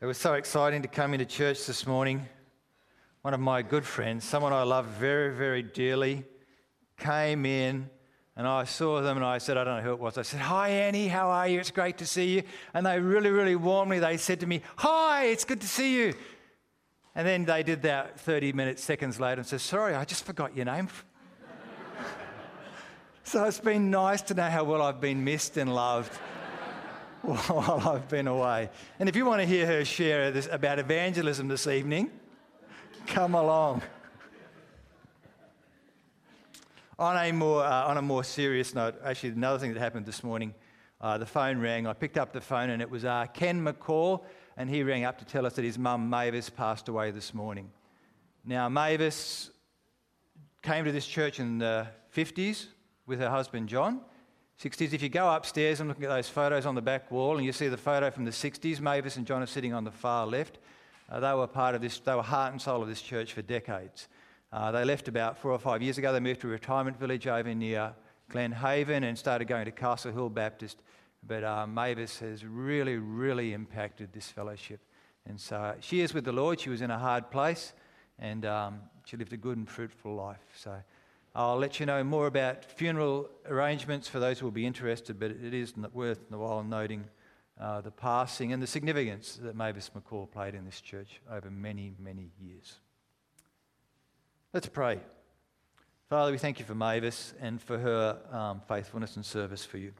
It 0.00 0.06
was 0.06 0.16
so 0.16 0.34
exciting 0.34 0.82
to 0.82 0.88
come 0.88 1.12
into 1.12 1.26
church 1.26 1.66
this 1.66 1.84
morning. 1.84 2.24
One 3.22 3.34
of 3.34 3.40
my 3.40 3.62
good 3.62 3.84
friends, 3.84 4.22
someone 4.22 4.52
I 4.52 4.62
love 4.62 4.86
very, 4.86 5.34
very 5.34 5.60
dearly, 5.60 6.24
came 6.96 7.44
in 7.44 7.90
and 8.36 8.46
I 8.46 8.62
saw 8.62 9.02
them 9.02 9.16
and 9.16 9.26
I 9.26 9.38
said, 9.38 9.56
I 9.56 9.64
don't 9.64 9.78
know 9.78 9.82
who 9.82 9.92
it 9.94 9.98
was. 9.98 10.16
I 10.16 10.22
said, 10.22 10.38
Hi, 10.38 10.68
Annie, 10.68 11.08
how 11.08 11.30
are 11.30 11.48
you? 11.48 11.58
It's 11.58 11.72
great 11.72 11.98
to 11.98 12.06
see 12.06 12.36
you. 12.36 12.44
And 12.74 12.86
they 12.86 13.00
really, 13.00 13.30
really 13.30 13.56
warmly, 13.56 13.98
they 13.98 14.18
said 14.18 14.38
to 14.38 14.46
me, 14.46 14.62
Hi, 14.76 15.24
it's 15.24 15.44
good 15.44 15.60
to 15.62 15.66
see 15.66 15.96
you. 15.96 16.14
And 17.16 17.26
then 17.26 17.44
they 17.44 17.64
did 17.64 17.82
that 17.82 18.20
30 18.20 18.52
minutes, 18.52 18.84
seconds 18.84 19.18
later 19.18 19.40
and 19.40 19.46
said, 19.48 19.60
Sorry, 19.60 19.96
I 19.96 20.04
just 20.04 20.24
forgot 20.24 20.54
your 20.54 20.66
name. 20.66 20.90
so 23.24 23.42
it's 23.46 23.58
been 23.58 23.90
nice 23.90 24.22
to 24.22 24.34
know 24.34 24.48
how 24.48 24.62
well 24.62 24.80
I've 24.80 25.00
been 25.00 25.24
missed 25.24 25.56
and 25.56 25.74
loved 25.74 26.16
while 27.22 27.88
I've 27.88 28.08
been 28.08 28.28
away. 28.28 28.70
And 29.00 29.08
if 29.08 29.16
you 29.16 29.24
want 29.24 29.40
to 29.40 29.46
hear 29.46 29.66
her 29.66 29.84
share 29.84 30.30
this, 30.30 30.48
about 30.50 30.78
evangelism 30.78 31.48
this 31.48 31.66
evening, 31.66 32.10
come 33.06 33.34
along. 33.34 33.82
on, 36.98 37.16
a 37.16 37.32
more, 37.32 37.64
uh, 37.64 37.86
on 37.86 37.96
a 37.96 38.02
more 38.02 38.22
serious 38.22 38.72
note, 38.74 38.94
actually, 39.04 39.30
another 39.30 39.58
thing 39.58 39.74
that 39.74 39.80
happened 39.80 40.06
this 40.06 40.22
morning, 40.22 40.54
uh, 41.00 41.18
the 41.18 41.26
phone 41.26 41.58
rang. 41.58 41.88
I 41.88 41.92
picked 41.92 42.18
up 42.18 42.32
the 42.32 42.40
phone 42.40 42.70
and 42.70 42.80
it 42.80 42.88
was 42.88 43.04
uh, 43.04 43.26
Ken 43.34 43.64
McCall, 43.64 44.24
and 44.56 44.70
he 44.70 44.84
rang 44.84 45.04
up 45.04 45.18
to 45.18 45.24
tell 45.24 45.44
us 45.44 45.54
that 45.54 45.64
his 45.64 45.78
mum, 45.78 46.08
Mavis, 46.08 46.48
passed 46.48 46.88
away 46.88 47.10
this 47.10 47.34
morning. 47.34 47.70
Now, 48.44 48.68
Mavis 48.68 49.50
came 50.62 50.84
to 50.84 50.92
this 50.92 51.06
church 51.06 51.40
in 51.40 51.58
the 51.58 51.88
50s 52.14 52.66
with 53.06 53.18
her 53.18 53.30
husband 53.30 53.68
John. 53.68 54.02
60s. 54.60 54.92
If 54.92 55.02
you 55.02 55.08
go 55.08 55.30
upstairs 55.32 55.78
and 55.78 55.88
look 55.88 56.02
at 56.02 56.08
those 56.08 56.28
photos 56.28 56.66
on 56.66 56.74
the 56.74 56.82
back 56.82 57.12
wall, 57.12 57.36
and 57.36 57.46
you 57.46 57.52
see 57.52 57.68
the 57.68 57.76
photo 57.76 58.10
from 58.10 58.24
the 58.24 58.32
60s, 58.32 58.80
Mavis 58.80 59.16
and 59.16 59.24
John 59.24 59.40
are 59.40 59.46
sitting 59.46 59.72
on 59.72 59.84
the 59.84 59.92
far 59.92 60.26
left. 60.26 60.58
Uh, 61.08 61.20
they 61.20 61.32
were 61.32 61.46
part 61.46 61.76
of 61.76 61.80
this, 61.80 62.00
they 62.00 62.14
were 62.14 62.22
heart 62.22 62.52
and 62.52 62.60
soul 62.60 62.82
of 62.82 62.88
this 62.88 63.00
church 63.00 63.32
for 63.32 63.42
decades. 63.42 64.08
Uh, 64.52 64.72
they 64.72 64.84
left 64.84 65.06
about 65.06 65.38
four 65.38 65.52
or 65.52 65.60
five 65.60 65.80
years 65.80 65.96
ago. 65.96 66.12
They 66.12 66.18
moved 66.18 66.40
to 66.40 66.48
a 66.48 66.50
retirement 66.50 66.98
village 66.98 67.28
over 67.28 67.54
near 67.54 67.94
Glenhaven 68.32 69.04
and 69.04 69.16
started 69.16 69.46
going 69.46 69.66
to 69.66 69.70
Castle 69.70 70.10
Hill 70.10 70.28
Baptist. 70.28 70.82
But 71.24 71.44
uh, 71.44 71.66
Mavis 71.66 72.18
has 72.18 72.44
really, 72.44 72.96
really 72.96 73.52
impacted 73.52 74.12
this 74.12 74.28
fellowship. 74.28 74.80
And 75.24 75.40
so 75.40 75.74
she 75.80 76.00
is 76.00 76.14
with 76.14 76.24
the 76.24 76.32
Lord. 76.32 76.58
She 76.58 76.70
was 76.70 76.82
in 76.82 76.90
a 76.90 76.98
hard 76.98 77.30
place 77.30 77.74
and 78.18 78.44
um, 78.44 78.80
she 79.04 79.16
lived 79.16 79.32
a 79.32 79.36
good 79.36 79.56
and 79.56 79.68
fruitful 79.68 80.14
life. 80.14 80.42
So 80.56 80.74
I'll 81.38 81.56
let 81.56 81.78
you 81.78 81.86
know 81.86 82.02
more 82.02 82.26
about 82.26 82.64
funeral 82.64 83.30
arrangements 83.46 84.08
for 84.08 84.18
those 84.18 84.40
who 84.40 84.46
will 84.46 84.50
be 84.50 84.66
interested, 84.66 85.20
but 85.20 85.30
it 85.30 85.54
is 85.54 85.72
worth 85.92 86.18
while 86.30 86.64
noting 86.64 87.04
uh, 87.60 87.80
the 87.80 87.92
passing 87.92 88.52
and 88.52 88.60
the 88.60 88.66
significance 88.66 89.38
that 89.42 89.54
Mavis 89.54 89.88
McCall 89.96 90.28
played 90.28 90.56
in 90.56 90.64
this 90.64 90.80
church 90.80 91.20
over 91.30 91.48
many, 91.48 91.94
many 92.00 92.32
years. 92.40 92.80
Let's 94.52 94.66
pray. 94.66 94.98
Father, 96.10 96.32
we 96.32 96.38
thank 96.38 96.58
you 96.58 96.64
for 96.64 96.74
Mavis 96.74 97.34
and 97.40 97.62
for 97.62 97.78
her 97.78 98.18
um, 98.32 98.60
faithfulness 98.66 99.14
and 99.14 99.24
service 99.24 99.64
for 99.64 99.78
you. 99.78 99.92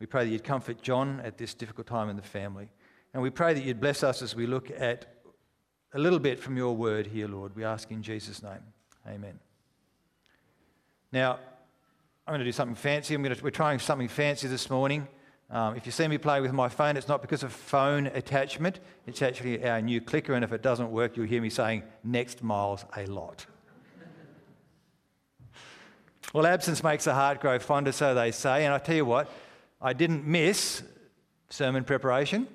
We 0.00 0.06
pray 0.06 0.24
that 0.24 0.30
you'd 0.30 0.44
comfort 0.44 0.80
John 0.80 1.20
at 1.24 1.36
this 1.36 1.52
difficult 1.52 1.88
time 1.88 2.08
in 2.08 2.16
the 2.16 2.22
family. 2.22 2.70
And 3.12 3.22
we 3.22 3.28
pray 3.28 3.52
that 3.52 3.64
you'd 3.64 3.82
bless 3.82 4.02
us 4.02 4.22
as 4.22 4.34
we 4.34 4.46
look 4.46 4.70
at 4.70 5.14
a 5.92 5.98
little 5.98 6.18
bit 6.18 6.40
from 6.40 6.56
your 6.56 6.74
word 6.74 7.06
here, 7.06 7.28
Lord. 7.28 7.54
We 7.54 7.64
ask 7.64 7.90
in 7.90 8.02
Jesus' 8.02 8.42
name. 8.42 8.62
Amen. 9.06 9.38
Now, 11.12 11.38
I'm 12.26 12.32
going 12.32 12.40
to 12.40 12.44
do 12.44 12.52
something 12.52 12.74
fancy. 12.74 13.16
To, 13.16 13.36
we're 13.42 13.50
trying 13.50 13.78
something 13.78 14.08
fancy 14.08 14.46
this 14.46 14.68
morning. 14.68 15.08
Um, 15.50 15.76
if 15.76 15.86
you 15.86 15.92
see 15.92 16.06
me 16.06 16.18
play 16.18 16.42
with 16.42 16.52
my 16.52 16.68
phone, 16.68 16.98
it's 16.98 17.08
not 17.08 17.22
because 17.22 17.42
of 17.42 17.50
phone 17.50 18.08
attachment. 18.08 18.80
It's 19.06 19.22
actually 19.22 19.64
our 19.66 19.80
new 19.80 20.02
clicker, 20.02 20.34
and 20.34 20.44
if 20.44 20.52
it 20.52 20.62
doesn't 20.62 20.90
work, 20.90 21.16
you'll 21.16 21.26
hear 21.26 21.40
me 21.40 21.48
saying 21.48 21.84
next 22.04 22.42
miles 22.42 22.84
a 22.94 23.06
lot. 23.06 23.46
well, 26.34 26.46
absence 26.46 26.84
makes 26.84 27.04
the 27.04 27.14
heart 27.14 27.40
grow 27.40 27.58
fonder, 27.58 27.92
so 27.92 28.14
they 28.14 28.30
say. 28.30 28.66
And 28.66 28.74
I 28.74 28.78
tell 28.78 28.96
you 28.96 29.06
what, 29.06 29.30
I 29.80 29.94
didn't 29.94 30.26
miss 30.26 30.82
sermon 31.48 31.84
preparation. 31.84 32.46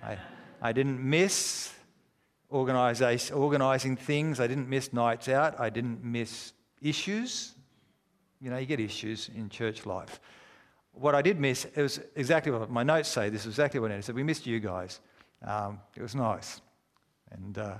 I, 0.00 0.18
I 0.62 0.70
didn't 0.70 1.02
miss 1.02 1.72
organising 2.48 3.96
things. 3.96 4.38
I 4.38 4.46
didn't 4.46 4.68
miss 4.68 4.92
nights 4.92 5.28
out. 5.28 5.58
I 5.58 5.68
didn't 5.68 6.04
miss 6.04 6.52
issues. 6.80 7.55
You 8.40 8.50
know, 8.50 8.58
you 8.58 8.66
get 8.66 8.80
issues 8.80 9.30
in 9.34 9.48
church 9.48 9.86
life. 9.86 10.20
What 10.92 11.14
I 11.14 11.22
did 11.22 11.38
miss, 11.38 11.64
it 11.64 11.82
was 11.82 12.00
exactly 12.14 12.52
what 12.52 12.70
my 12.70 12.82
notes 12.82 13.08
say. 13.08 13.28
This 13.28 13.42
is 13.42 13.48
exactly 13.48 13.80
what 13.80 13.90
it 13.90 14.04
said. 14.04 14.14
We 14.14 14.22
missed 14.22 14.46
you 14.46 14.60
guys. 14.60 15.00
Um, 15.42 15.80
it 15.94 16.02
was 16.02 16.14
nice. 16.14 16.60
And 17.30 17.58
uh, 17.58 17.74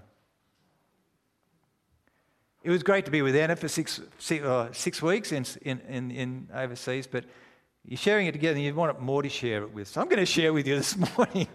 it 2.62 2.70
was 2.70 2.82
great 2.82 3.04
to 3.04 3.10
be 3.10 3.22
with 3.22 3.36
Anna 3.36 3.56
for 3.56 3.68
six, 3.68 4.00
six, 4.18 4.44
uh, 4.44 4.72
six 4.72 5.00
weeks 5.00 5.32
in, 5.32 5.46
in, 5.62 6.10
in, 6.10 6.48
overseas, 6.52 7.06
but 7.06 7.24
you're 7.84 7.96
sharing 7.96 8.26
it 8.26 8.32
together 8.32 8.56
and 8.56 8.64
you 8.64 8.74
want 8.74 9.00
more 9.00 9.22
to 9.22 9.28
share 9.28 9.62
it 9.62 9.72
with. 9.72 9.88
So 9.88 10.00
I'm 10.00 10.08
going 10.08 10.18
to 10.18 10.26
share 10.26 10.52
with 10.52 10.66
you 10.66 10.76
this 10.76 10.96
morning 11.16 11.48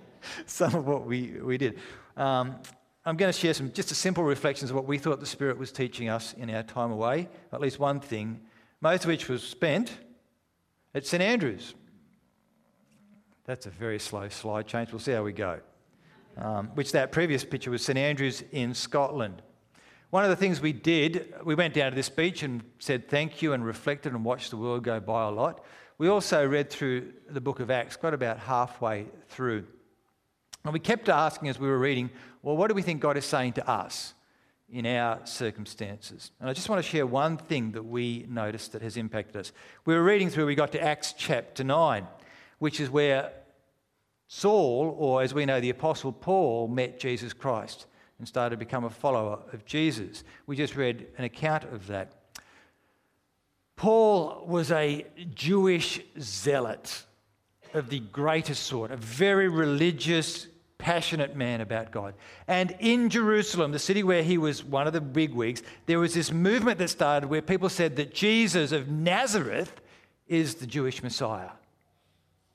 some 0.46 0.74
of 0.74 0.88
what 0.88 1.06
we, 1.06 1.40
we 1.42 1.58
did. 1.58 1.80
Um, 2.16 2.56
I'm 3.06 3.18
going 3.18 3.32
to 3.32 3.38
share 3.38 3.54
some 3.54 3.72
just 3.72 3.92
a 3.92 3.96
simple 3.96 4.24
reflections 4.24 4.70
of 4.72 4.76
what 4.76 4.86
we 4.86 4.98
thought 4.98 5.20
the 5.20 5.26
Spirit 5.26 5.58
was 5.58 5.72
teaching 5.72 6.08
us 6.08 6.34
in 6.34 6.50
our 6.50 6.64
time 6.64 6.92
away, 6.92 7.30
at 7.52 7.60
least 7.60 7.80
one 7.80 8.00
thing 8.00 8.40
most 8.82 9.04
of 9.04 9.08
which 9.08 9.30
was 9.30 9.44
spent 9.44 9.94
at 10.94 11.06
St 11.06 11.22
Andrews. 11.22 11.76
That's 13.46 13.66
a 13.66 13.70
very 13.70 14.00
slow 14.00 14.30
slide 14.30 14.68
change. 14.68 14.92
We'll 14.92 15.00
see 15.00 15.14
how 15.14 15.24
we 15.24 15.34
go. 15.34 15.60
Um, 16.38 16.68
which 16.76 16.92
that 16.94 17.12
previous 17.12 17.44
picture 17.44 17.72
was 17.72 17.84
St 17.84 17.98
Andrews 17.98 18.44
in 18.52 18.74
Scotland. 18.74 19.42
One 20.10 20.24
of 20.24 20.30
the 20.30 20.36
things 20.36 20.62
we 20.62 20.74
did, 20.74 21.34
we 21.44 21.56
went 21.56 21.74
down 21.74 21.92
to 21.92 21.96
this 21.96 22.10
beach 22.10 22.44
and 22.44 22.64
said 22.80 23.08
thank 23.10 23.42
you 23.42 23.54
and 23.54 23.64
reflected 23.64 24.14
and 24.14 24.26
watched 24.26 24.50
the 24.50 24.58
world 24.58 24.84
go 24.84 25.00
by 25.00 25.28
a 25.28 25.32
lot. 25.32 25.64
We 25.98 26.08
also 26.08 26.46
read 26.46 26.70
through 26.70 27.14
the 27.30 27.42
book 27.42 27.60
of 27.60 27.70
Acts, 27.70 27.96
got 27.96 28.14
about 28.14 28.40
halfway 28.40 29.06
through. 29.30 29.66
And 30.64 30.74
we 30.74 30.80
kept 30.80 31.10
asking 31.10 31.50
as 31.50 31.60
we 31.60 31.68
were 31.68 31.80
reading, 31.80 32.10
well, 32.42 32.58
what 32.58 32.68
do 32.68 32.74
we 32.74 32.82
think 32.82 33.02
God 33.02 33.18
is 33.18 33.26
saying 33.26 33.54
to 33.54 33.70
us? 33.70 34.14
In 34.72 34.86
our 34.86 35.20
circumstances. 35.26 36.32
And 36.40 36.50
I 36.50 36.54
just 36.54 36.70
want 36.70 36.84
to 36.84 36.90
share 36.90 37.06
one 37.06 37.38
thing 37.38 37.72
that 37.74 37.84
we 37.84 38.26
noticed 38.30 38.72
that 38.72 38.82
has 38.82 38.98
impacted 38.98 39.38
us. 39.38 39.52
We 39.86 39.94
were 39.94 40.04
reading 40.04 40.30
through, 40.30 40.46
we 40.46 40.56
got 40.56 40.72
to 40.72 40.82
Acts 40.82 41.14
chapter 41.18 41.64
9, 41.64 42.08
which 42.60 42.80
is 42.80 42.90
where 42.90 43.32
Saul, 44.28 44.96
or 44.98 45.22
as 45.22 45.34
we 45.34 45.46
know, 45.46 45.60
the 45.60 45.72
Apostle 45.72 46.14
Paul, 46.14 46.70
met 46.70 47.00
Jesus 47.00 47.34
Christ 47.34 47.86
and 48.18 48.28
started 48.28 48.52
to 48.52 48.58
become 48.58 48.86
a 48.86 48.90
follower 48.90 49.40
of 49.52 49.66
Jesus. 49.66 50.24
We 50.46 50.56
just 50.56 50.76
read 50.76 51.08
an 51.18 51.26
account 51.26 51.66
of 51.66 51.88
that. 51.88 52.14
Paul 53.76 54.46
was 54.48 54.72
a 54.72 55.06
Jewish 55.34 56.00
zealot 56.20 57.04
of 57.74 57.90
the 57.90 58.00
greatest 58.00 58.64
sort, 58.64 58.92
a 58.92 58.98
very 58.98 59.50
religious, 59.50 60.48
passionate 60.82 61.36
man 61.36 61.62
about 61.62 61.92
God. 61.92 62.16
And 62.48 62.76
in 62.80 63.10
Jerusalem, 63.10 63.72
the 63.72 63.80
city 63.80 64.02
where 64.02 64.24
he 64.24 64.40
was 64.40 64.64
one 64.64 64.88
of 64.88 64.94
the 64.94 65.00
bigwigs, 65.00 65.62
there 65.86 66.00
was 66.00 66.16
this 66.16 66.32
movement 66.32 66.80
that 66.80 66.90
started 66.90 67.30
where 67.30 67.42
people 67.42 67.70
said 67.70 67.96
that 67.98 68.14
Jesus 68.14 68.72
of 68.72 68.90
Nazareth 68.90 69.80
is 70.28 70.56
the 70.56 70.66
Jewish 70.66 71.04
Messiah. 71.04 71.52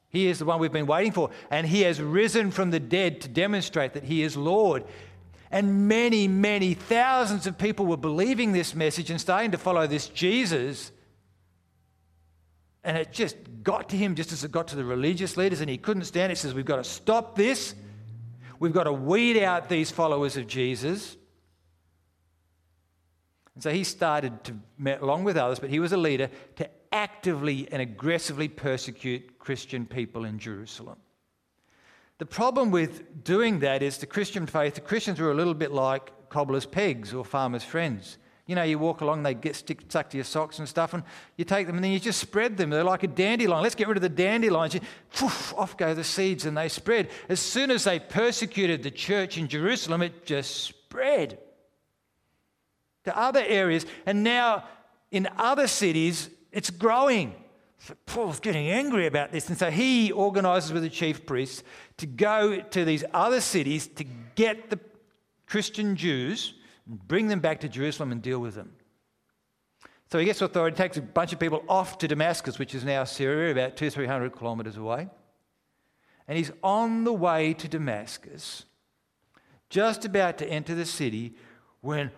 He 0.09 0.27
is 0.27 0.41
the 0.41 0.45
one 0.45 0.59
we've 0.59 0.73
been 0.73 0.87
waiting 0.87 1.13
for. 1.13 1.31
And 1.51 1.67
he 1.67 1.83
has 1.83 2.01
risen 2.01 2.51
from 2.51 2.71
the 2.71 2.81
dead 2.81 3.21
to 3.21 3.29
demonstrate 3.29 3.93
that 3.93 4.03
he 4.03 4.23
is 4.23 4.37
Lord. 4.37 4.85
And 5.51 5.87
many, 5.87 6.27
many 6.27 6.75
thousands 6.75 7.47
of 7.47 7.57
people 7.57 7.87
were 7.87 7.97
believing 7.97 8.53
this 8.53 8.75
message 8.75 9.11
and 9.11 9.21
starting 9.21 9.53
to 9.53 9.59
follow 9.59 9.87
this 9.87 10.09
Jesus. 10.09 10.91
And 12.83 12.97
it 12.97 13.13
just 13.13 13.37
got 13.63 13.89
to 13.91 13.97
him 13.97 14.17
just 14.17 14.33
as 14.33 14.43
it 14.43 14.51
got 14.51 14.69
to 14.69 14.77
the 14.77 14.85
religious 14.85 15.37
leaders, 15.37 15.61
and 15.61 15.71
he 15.71 15.79
couldn't 15.79 16.05
stand 16.05 16.33
it. 16.33 16.37
He 16.37 16.41
says, 16.41 16.55
We've 16.55 16.65
got 16.65 16.77
to 16.77 16.85
stop 16.85 17.37
this. 17.37 17.75
We've 18.59 18.73
got 18.73 18.85
to 18.85 18.93
weed 18.93 19.43
out 19.43 19.69
these 19.69 19.91
followers 19.91 20.37
of 20.37 20.47
Jesus. 20.47 21.17
And 23.55 23.63
so 23.63 23.71
he 23.71 23.85
started 23.85 24.45
to, 24.45 24.55
met 24.77 25.01
along 25.01 25.25
with 25.25 25.37
others, 25.37 25.59
but 25.59 25.71
he 25.71 25.81
was 25.81 25.93
a 25.93 25.97
leader, 25.97 26.31
to 26.57 26.69
actively 26.93 27.69
and 27.71 27.81
aggressively 27.81 28.49
persecute 28.49 29.39
Christian 29.39 29.87
people 29.87 30.25
in 30.25 30.39
Jerusalem. 30.39 30.99
The 32.19 32.27
problem 32.27 32.71
with 32.71 33.25
doing 33.25 33.61
that 33.61 33.83
is 33.83 33.99
the 33.99 34.07
Christian 34.07 34.47
faith, 34.47 34.75
the 34.75 34.81
Christians 34.81 35.21
were 35.21 35.31
a 35.31 35.35
little 35.35 35.55
bit 35.55 35.73
like 35.73 36.29
cobbler's 36.29 36.67
pegs 36.67 37.13
or 37.13 37.25
farmer's 37.25 37.65
friends. 37.65 38.19
You 38.47 38.55
know, 38.55 38.63
you 38.63 38.79
walk 38.79 39.01
along, 39.01 39.25
they 39.25 39.35
get 39.35 39.57
stick, 39.57 39.83
stuck 39.89 40.09
to 40.11 40.17
your 40.17 40.25
socks 40.25 40.61
and 40.61 40.69
stuff, 40.69 40.95
and 40.95 41.03
you 41.37 41.45
take 41.45 41.67
them 41.67 41.77
and 41.77 41.85
then 41.85 41.91
you 41.91 41.99
just 41.99 42.21
spread 42.21 42.57
them. 42.57 42.71
They're 42.71 42.85
like 42.85 43.03
a 43.03 43.09
dandelion. 43.09 43.61
Let's 43.61 43.75
get 43.75 43.89
rid 43.89 43.97
of 43.97 44.03
the 44.03 44.09
dandelions. 44.09 44.73
You, 44.75 44.81
poof, 45.13 45.53
off 45.57 45.77
go 45.77 45.95
the 45.95 46.05
seeds 46.05 46.47
and 46.47 46.57
they 46.57 46.69
spread. 46.69 47.09
As 47.29 47.41
soon 47.41 47.73
as 47.73 47.85
they 47.85 47.99
persecuted 47.99 48.85
the 48.85 48.91
church 48.93 49.37
in 49.37 49.49
Jerusalem, 49.49 50.01
it 50.03 50.25
just 50.25 50.65
spread 50.65 51.39
to 53.05 53.19
other 53.19 53.43
areas. 53.45 53.85
And 54.07 54.23
now 54.23 54.65
in 55.11 55.29
other 55.37 55.67
cities, 55.67 56.31
it's 56.53 56.71
growing. 56.71 57.35
So 57.79 57.95
Paul's 58.07 58.39
getting 58.39 58.69
angry 58.69 59.09
about 59.09 59.33
this. 59.33 59.49
And 59.49 59.59
so 59.59 59.73
he 59.73 60.13
organizes 60.13 60.73
with 60.73 60.85
the 60.85 60.91
chief 60.91 61.27
priests 61.27 61.65
to 61.97 62.07
go 62.07 62.61
to 62.61 62.85
these 62.85 63.05
other 63.13 63.41
cities 63.41 63.89
to 63.89 64.05
get 64.37 64.71
the 64.71 64.79
Christian 65.47 65.97
Jews 65.97 66.55
bring 66.87 67.29
them 67.29 67.41
back 67.41 67.61
to 67.61 67.69
Jerusalem 67.69 68.13
and 68.13 68.23
deal 68.23 68.39
with 68.39 68.55
them. 68.55 68.73
So 70.11 70.19
he 70.19 70.25
gets 70.25 70.41
authority, 70.41 70.77
takes 70.77 70.97
a 70.97 71.03
bunch 71.03 71.33
of 71.33 71.41
people 71.41 71.65
off 71.69 71.99
to 71.99 72.09
Damascus, 72.09 72.59
which 72.59 72.75
is 72.75 72.85
now 72.85 73.05
Syria, 73.05 73.51
about 73.51 73.77
two, 73.77 73.91
three 73.91 74.07
hundred 74.07 74.39
kilometres 74.39 74.77
away. 74.77 75.09
And 76.29 76.39
he's 76.39 76.53
on 76.63 77.05
the 77.05 77.13
way 77.13 77.55
to 77.55 77.69
Damascus, 77.69 78.65
just 79.69 80.05
about 80.05 80.39
to 80.39 80.49
enter 80.49 80.75
the 80.75 80.85
city, 80.85 81.35
when 81.81 82.11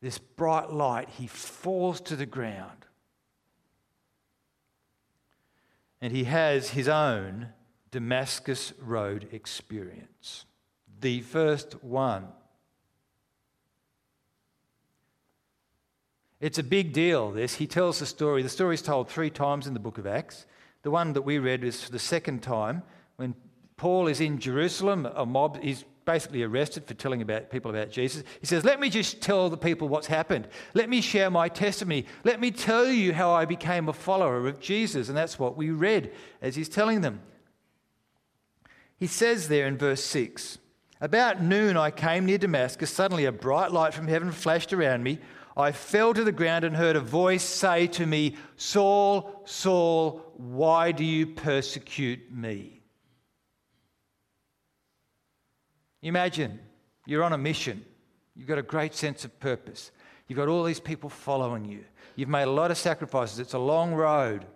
this 0.00 0.18
bright 0.18 0.70
light, 0.70 1.08
he 1.08 1.26
falls 1.26 2.00
to 2.02 2.16
the 2.16 2.26
ground. 2.26 2.86
And 6.00 6.12
he 6.12 6.24
has 6.24 6.70
his 6.70 6.88
own 6.88 7.48
Damascus 7.90 8.72
Road 8.78 9.28
experience, 9.32 10.44
the 11.04 11.20
first 11.20 11.84
one. 11.84 12.28
It's 16.40 16.58
a 16.58 16.62
big 16.62 16.94
deal, 16.94 17.30
this. 17.30 17.56
He 17.56 17.66
tells 17.66 17.98
the 17.98 18.06
story. 18.06 18.42
The 18.42 18.48
story 18.48 18.74
is 18.74 18.80
told 18.80 19.10
three 19.10 19.28
times 19.28 19.66
in 19.66 19.74
the 19.74 19.80
book 19.80 19.98
of 19.98 20.06
Acts. 20.06 20.46
The 20.80 20.90
one 20.90 21.12
that 21.12 21.20
we 21.20 21.38
read 21.38 21.62
is 21.62 21.82
for 21.82 21.92
the 21.92 21.98
second 21.98 22.42
time 22.42 22.82
when 23.16 23.34
Paul 23.76 24.08
is 24.08 24.22
in 24.22 24.38
Jerusalem. 24.38 25.06
A 25.14 25.26
mob, 25.26 25.58
is 25.62 25.84
basically 26.06 26.42
arrested 26.42 26.86
for 26.86 26.94
telling 26.94 27.20
about 27.20 27.50
people 27.50 27.70
about 27.70 27.90
Jesus. 27.90 28.24
He 28.40 28.46
says, 28.46 28.64
Let 28.64 28.80
me 28.80 28.88
just 28.88 29.20
tell 29.20 29.50
the 29.50 29.58
people 29.58 29.88
what's 29.88 30.06
happened. 30.06 30.48
Let 30.72 30.88
me 30.88 31.02
share 31.02 31.30
my 31.30 31.50
testimony. 31.50 32.06
Let 32.24 32.40
me 32.40 32.50
tell 32.50 32.86
you 32.86 33.12
how 33.12 33.30
I 33.30 33.44
became 33.44 33.90
a 33.90 33.92
follower 33.92 34.48
of 34.48 34.58
Jesus. 34.58 35.08
And 35.08 35.16
that's 35.18 35.38
what 35.38 35.54
we 35.54 35.68
read 35.68 36.12
as 36.40 36.56
he's 36.56 36.70
telling 36.70 37.02
them. 37.02 37.20
He 38.96 39.06
says 39.06 39.48
there 39.48 39.66
in 39.66 39.76
verse 39.76 40.02
6 40.02 40.60
About 41.00 41.42
noon 41.42 41.76
I 41.76 41.90
came 41.90 42.26
near 42.26 42.38
Damascus. 42.38 42.90
Suddenly 42.90 43.24
a 43.24 43.32
bright 43.32 43.72
light 43.72 43.94
from 43.94 44.08
heaven 44.08 44.32
flashed 44.32 44.72
around 44.72 45.02
me. 45.02 45.18
I 45.56 45.70
fell 45.72 46.14
to 46.14 46.24
the 46.24 46.32
ground 46.32 46.64
and 46.64 46.74
heard 46.74 46.96
a 46.96 47.00
voice 47.00 47.44
say 47.44 47.86
to 47.88 48.06
me, 48.06 48.36
Saul, 48.56 49.42
Saul, 49.44 50.32
why 50.36 50.92
do 50.92 51.04
you 51.04 51.26
persecute 51.26 52.32
me? 52.32 52.80
Imagine 56.02 56.58
you're 57.06 57.22
on 57.22 57.32
a 57.32 57.38
mission. 57.38 57.84
You've 58.34 58.48
got 58.48 58.58
a 58.58 58.62
great 58.62 58.94
sense 58.94 59.24
of 59.24 59.38
purpose. 59.38 59.92
You've 60.26 60.38
got 60.38 60.48
all 60.48 60.64
these 60.64 60.80
people 60.80 61.08
following 61.08 61.64
you. 61.64 61.84
You've 62.16 62.28
made 62.28 62.44
a 62.44 62.50
lot 62.50 62.70
of 62.70 62.78
sacrifices. 62.78 63.38
It's 63.38 63.54
a 63.54 63.58
long 63.58 63.94
road. 63.94 64.46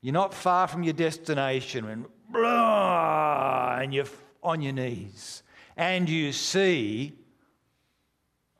You're 0.00 0.14
not 0.14 0.32
far 0.32 0.68
from 0.68 0.82
your 0.82 0.92
destination 0.94 1.84
and 1.86 2.06
blah, 2.30 3.78
and 3.80 3.92
you're 3.92 4.06
on 4.46 4.62
your 4.62 4.72
knees. 4.72 5.42
And 5.76 6.08
you 6.08 6.32
see 6.32 7.18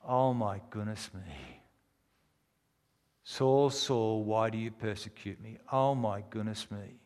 Oh 0.08 0.32
my 0.32 0.60
goodness 0.70 1.10
me. 1.12 1.60
Saul, 3.24 3.70
Saul, 3.70 4.22
why 4.22 4.50
do 4.50 4.58
you 4.58 4.70
persecute 4.70 5.40
me? 5.40 5.58
Oh 5.72 5.96
my 5.96 6.22
goodness 6.30 6.70
me. 6.70 7.00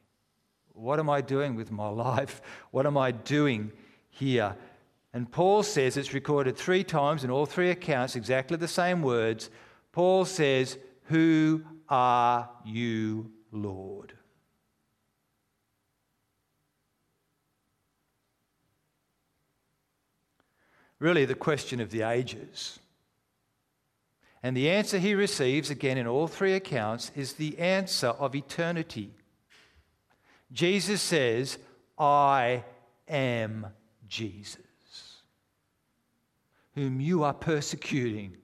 What 0.75 0.99
am 0.99 1.09
I 1.09 1.23
doing 1.23 1.55
with 1.55 1.71
my 1.71 1.89
life? 2.09 2.43
What 2.73 2.85
am 2.87 2.99
I 2.99 3.13
doing 3.13 3.73
here? 4.11 4.55
And 5.15 5.33
Paul 5.33 5.63
says 5.63 5.97
it's 5.97 6.13
recorded 6.13 6.59
three 6.59 6.85
times 6.85 7.25
in 7.25 7.31
all 7.31 7.47
three 7.47 7.71
accounts, 7.71 8.17
exactly 8.17 8.59
the 8.59 8.69
same 8.69 9.01
words. 9.03 9.49
Paul 9.93 10.27
says, 10.27 10.77
Who 11.05 11.65
are 11.89 12.51
you, 12.67 13.33
Lord? 13.51 14.13
Really, 21.01 21.25
the 21.25 21.35
question 21.35 21.81
of 21.81 21.91
the 21.91 22.03
ages. 22.03 22.79
And 24.43 24.57
the 24.57 24.71
answer 24.71 24.99
he 24.99 25.15
receives, 25.15 25.71
again 25.71 25.99
in 25.99 26.07
all 26.07 26.29
three 26.29 26.55
accounts, 26.55 27.11
is 27.17 27.33
the 27.33 27.59
answer 27.59 28.09
of 28.09 28.35
eternity. 28.35 29.11
Jesus 30.53 31.03
says, 31.03 31.59
I 31.99 32.65
am 33.09 33.67
Jesus, 34.09 34.59
whom 36.75 37.01
you 37.01 37.25
are 37.25 37.35
persecuting. 37.35 38.37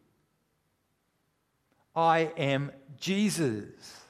I 1.95 2.31
am 2.37 2.73
Jesus. 2.99 4.01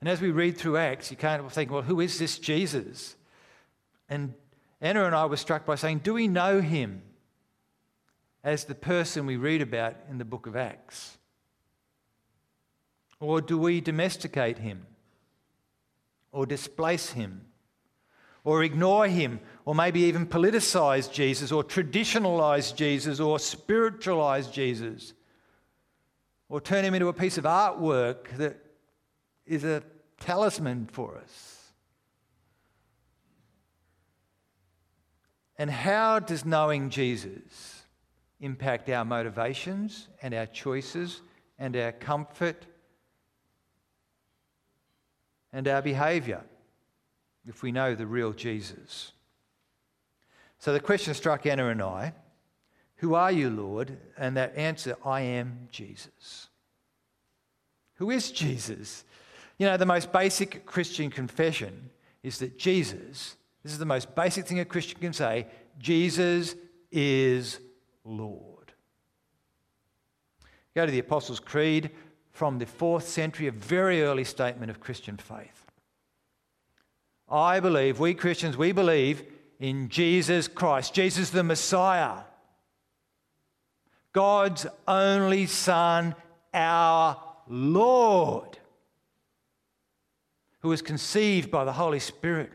And 0.00 0.08
as 0.08 0.20
we 0.20 0.30
read 0.30 0.58
through 0.58 0.76
Acts, 0.76 1.10
you 1.10 1.16
can't 1.16 1.50
think, 1.52 1.70
well, 1.70 1.82
who 1.82 2.00
is 2.00 2.18
this 2.18 2.38
Jesus? 2.38 3.16
And 4.08 4.34
Anna 4.84 5.04
and 5.04 5.14
I 5.14 5.26
were 5.26 5.36
struck 5.36 5.66
by 5.66 5.74
saying, 5.74 6.00
do 6.04 6.14
we 6.14 6.28
know 6.28 6.60
him? 6.60 7.02
as 8.44 8.64
the 8.64 8.74
person 8.74 9.24
we 9.24 9.36
read 9.36 9.62
about 9.62 9.96
in 10.10 10.18
the 10.18 10.24
book 10.24 10.46
of 10.46 10.54
Acts? 10.54 11.16
Or 13.18 13.40
do 13.40 13.56
we 13.56 13.80
domesticate 13.80 14.58
him? 14.58 14.86
Or 16.30 16.44
displace 16.44 17.10
him? 17.12 17.46
Or 18.44 18.62
ignore 18.62 19.08
him? 19.08 19.40
Or 19.64 19.74
maybe 19.74 20.00
even 20.00 20.26
politicize 20.26 21.10
Jesus? 21.10 21.50
Or 21.50 21.64
traditionalize 21.64 22.76
Jesus? 22.76 23.18
Or 23.18 23.38
spiritualize 23.38 24.48
Jesus? 24.48 25.14
Or 26.50 26.60
turn 26.60 26.84
him 26.84 26.92
into 26.92 27.08
a 27.08 27.14
piece 27.14 27.38
of 27.38 27.44
artwork 27.44 28.36
that 28.36 28.58
is 29.46 29.64
a 29.64 29.82
talisman 30.20 30.86
for 30.92 31.16
us? 31.16 31.53
And 35.56 35.70
how 35.70 36.18
does 36.18 36.44
knowing 36.44 36.90
Jesus 36.90 37.84
impact 38.40 38.90
our 38.90 39.04
motivations 39.04 40.08
and 40.20 40.34
our 40.34 40.46
choices 40.46 41.22
and 41.58 41.76
our 41.76 41.92
comfort 41.92 42.66
and 45.52 45.66
our 45.68 45.80
behavior 45.80 46.42
if 47.46 47.62
we 47.62 47.72
know 47.72 47.94
the 47.94 48.06
real 48.06 48.32
Jesus. 48.32 49.12
So 50.58 50.72
the 50.72 50.80
question 50.80 51.14
struck 51.14 51.46
Anna 51.46 51.68
and 51.68 51.82
I 51.82 52.14
Who 52.96 53.14
are 53.14 53.32
you, 53.32 53.50
Lord? 53.50 53.96
And 54.18 54.36
that 54.36 54.56
answer, 54.56 54.96
I 55.04 55.22
am 55.22 55.68
Jesus. 55.70 56.48
Who 57.94 58.10
is 58.10 58.30
Jesus? 58.30 59.04
You 59.58 59.66
know, 59.66 59.76
the 59.76 59.86
most 59.86 60.12
basic 60.12 60.66
Christian 60.66 61.10
confession 61.10 61.90
is 62.22 62.38
that 62.38 62.58
Jesus, 62.58 63.36
this 63.64 63.72
is 63.72 63.78
the 63.78 63.86
most 63.86 64.14
basic 64.14 64.46
thing 64.46 64.60
a 64.60 64.64
Christian 64.64 65.00
can 65.00 65.12
say 65.12 65.46
Jesus 65.78 66.54
is 66.92 67.58
Lord. 68.04 68.72
Go 70.76 70.86
to 70.86 70.92
the 70.92 70.98
Apostles' 70.98 71.40
Creed 71.40 71.90
from 72.30 72.58
the 72.58 72.66
fourth 72.66 73.08
century, 73.08 73.46
a 73.46 73.52
very 73.52 74.02
early 74.02 74.24
statement 74.24 74.70
of 74.70 74.80
Christian 74.80 75.16
faith. 75.16 75.64
I 77.28 77.60
believe, 77.60 77.98
we 77.98 78.12
Christians, 78.14 78.56
we 78.56 78.72
believe 78.72 79.24
in 79.58 79.88
Jesus 79.88 80.46
Christ, 80.46 80.92
Jesus 80.92 81.30
the 81.30 81.42
Messiah, 81.42 82.24
God's 84.12 84.66
only 84.86 85.46
Son, 85.46 86.14
our 86.52 87.20
Lord, 87.48 88.58
who 90.60 90.68
was 90.68 90.82
conceived 90.82 91.50
by 91.50 91.64
the 91.64 91.72
Holy 91.72 91.98
Spirit. 91.98 92.52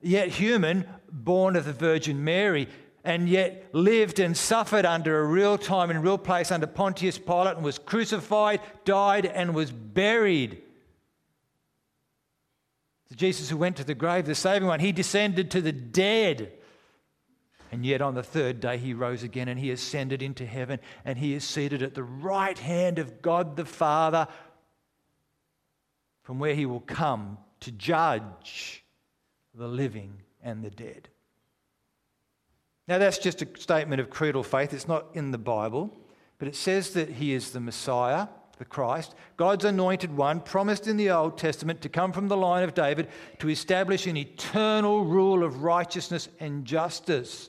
Yet 0.00 0.28
human, 0.28 0.86
born 1.10 1.56
of 1.56 1.64
the 1.64 1.72
Virgin 1.72 2.24
Mary, 2.24 2.68
and 3.04 3.28
yet 3.28 3.68
lived 3.72 4.18
and 4.18 4.36
suffered 4.36 4.84
under 4.84 5.20
a 5.20 5.26
real 5.26 5.56
time 5.56 5.90
and 5.90 6.02
real 6.02 6.18
place 6.18 6.50
under 6.50 6.66
Pontius 6.66 7.18
Pilate 7.18 7.56
and 7.56 7.64
was 7.64 7.78
crucified, 7.78 8.60
died, 8.84 9.26
and 9.26 9.54
was 9.54 9.70
buried. 9.70 10.62
The 13.08 13.14
Jesus 13.14 13.48
who 13.48 13.56
went 13.56 13.76
to 13.76 13.84
the 13.84 13.94
grave, 13.94 14.26
the 14.26 14.34
saving 14.34 14.68
one, 14.68 14.80
he 14.80 14.92
descended 14.92 15.50
to 15.50 15.60
the 15.60 15.72
dead. 15.72 16.52
And 17.72 17.86
yet 17.86 18.02
on 18.02 18.14
the 18.14 18.22
third 18.22 18.60
day 18.60 18.78
he 18.78 18.94
rose 18.94 19.22
again 19.22 19.48
and 19.48 19.58
he 19.58 19.70
ascended 19.70 20.22
into 20.22 20.44
heaven 20.44 20.80
and 21.04 21.18
he 21.18 21.34
is 21.34 21.44
seated 21.44 21.82
at 21.82 21.94
the 21.94 22.02
right 22.02 22.58
hand 22.58 22.98
of 22.98 23.22
God 23.22 23.56
the 23.56 23.64
Father, 23.64 24.28
from 26.22 26.38
where 26.38 26.54
he 26.54 26.66
will 26.66 26.80
come 26.80 27.38
to 27.60 27.70
judge 27.70 28.84
the 29.54 29.68
living 29.68 30.22
and 30.42 30.64
the 30.64 30.70
dead. 30.70 31.08
Now, 32.88 32.98
that's 32.98 33.18
just 33.18 33.42
a 33.42 33.48
statement 33.58 34.00
of 34.00 34.10
creedal 34.10 34.42
faith. 34.42 34.72
It's 34.72 34.88
not 34.88 35.06
in 35.14 35.30
the 35.30 35.38
Bible, 35.38 35.96
but 36.38 36.48
it 36.48 36.56
says 36.56 36.90
that 36.94 37.08
he 37.08 37.32
is 37.32 37.50
the 37.50 37.60
Messiah, 37.60 38.26
the 38.58 38.64
Christ, 38.64 39.14
God's 39.36 39.64
anointed 39.64 40.16
one, 40.16 40.40
promised 40.40 40.86
in 40.86 40.96
the 40.96 41.10
Old 41.10 41.38
Testament 41.38 41.80
to 41.82 41.88
come 41.88 42.12
from 42.12 42.28
the 42.28 42.36
line 42.36 42.64
of 42.64 42.74
David 42.74 43.08
to 43.38 43.48
establish 43.48 44.06
an 44.06 44.16
eternal 44.16 45.04
rule 45.04 45.44
of 45.44 45.62
righteousness 45.62 46.28
and 46.40 46.64
justice. 46.64 47.48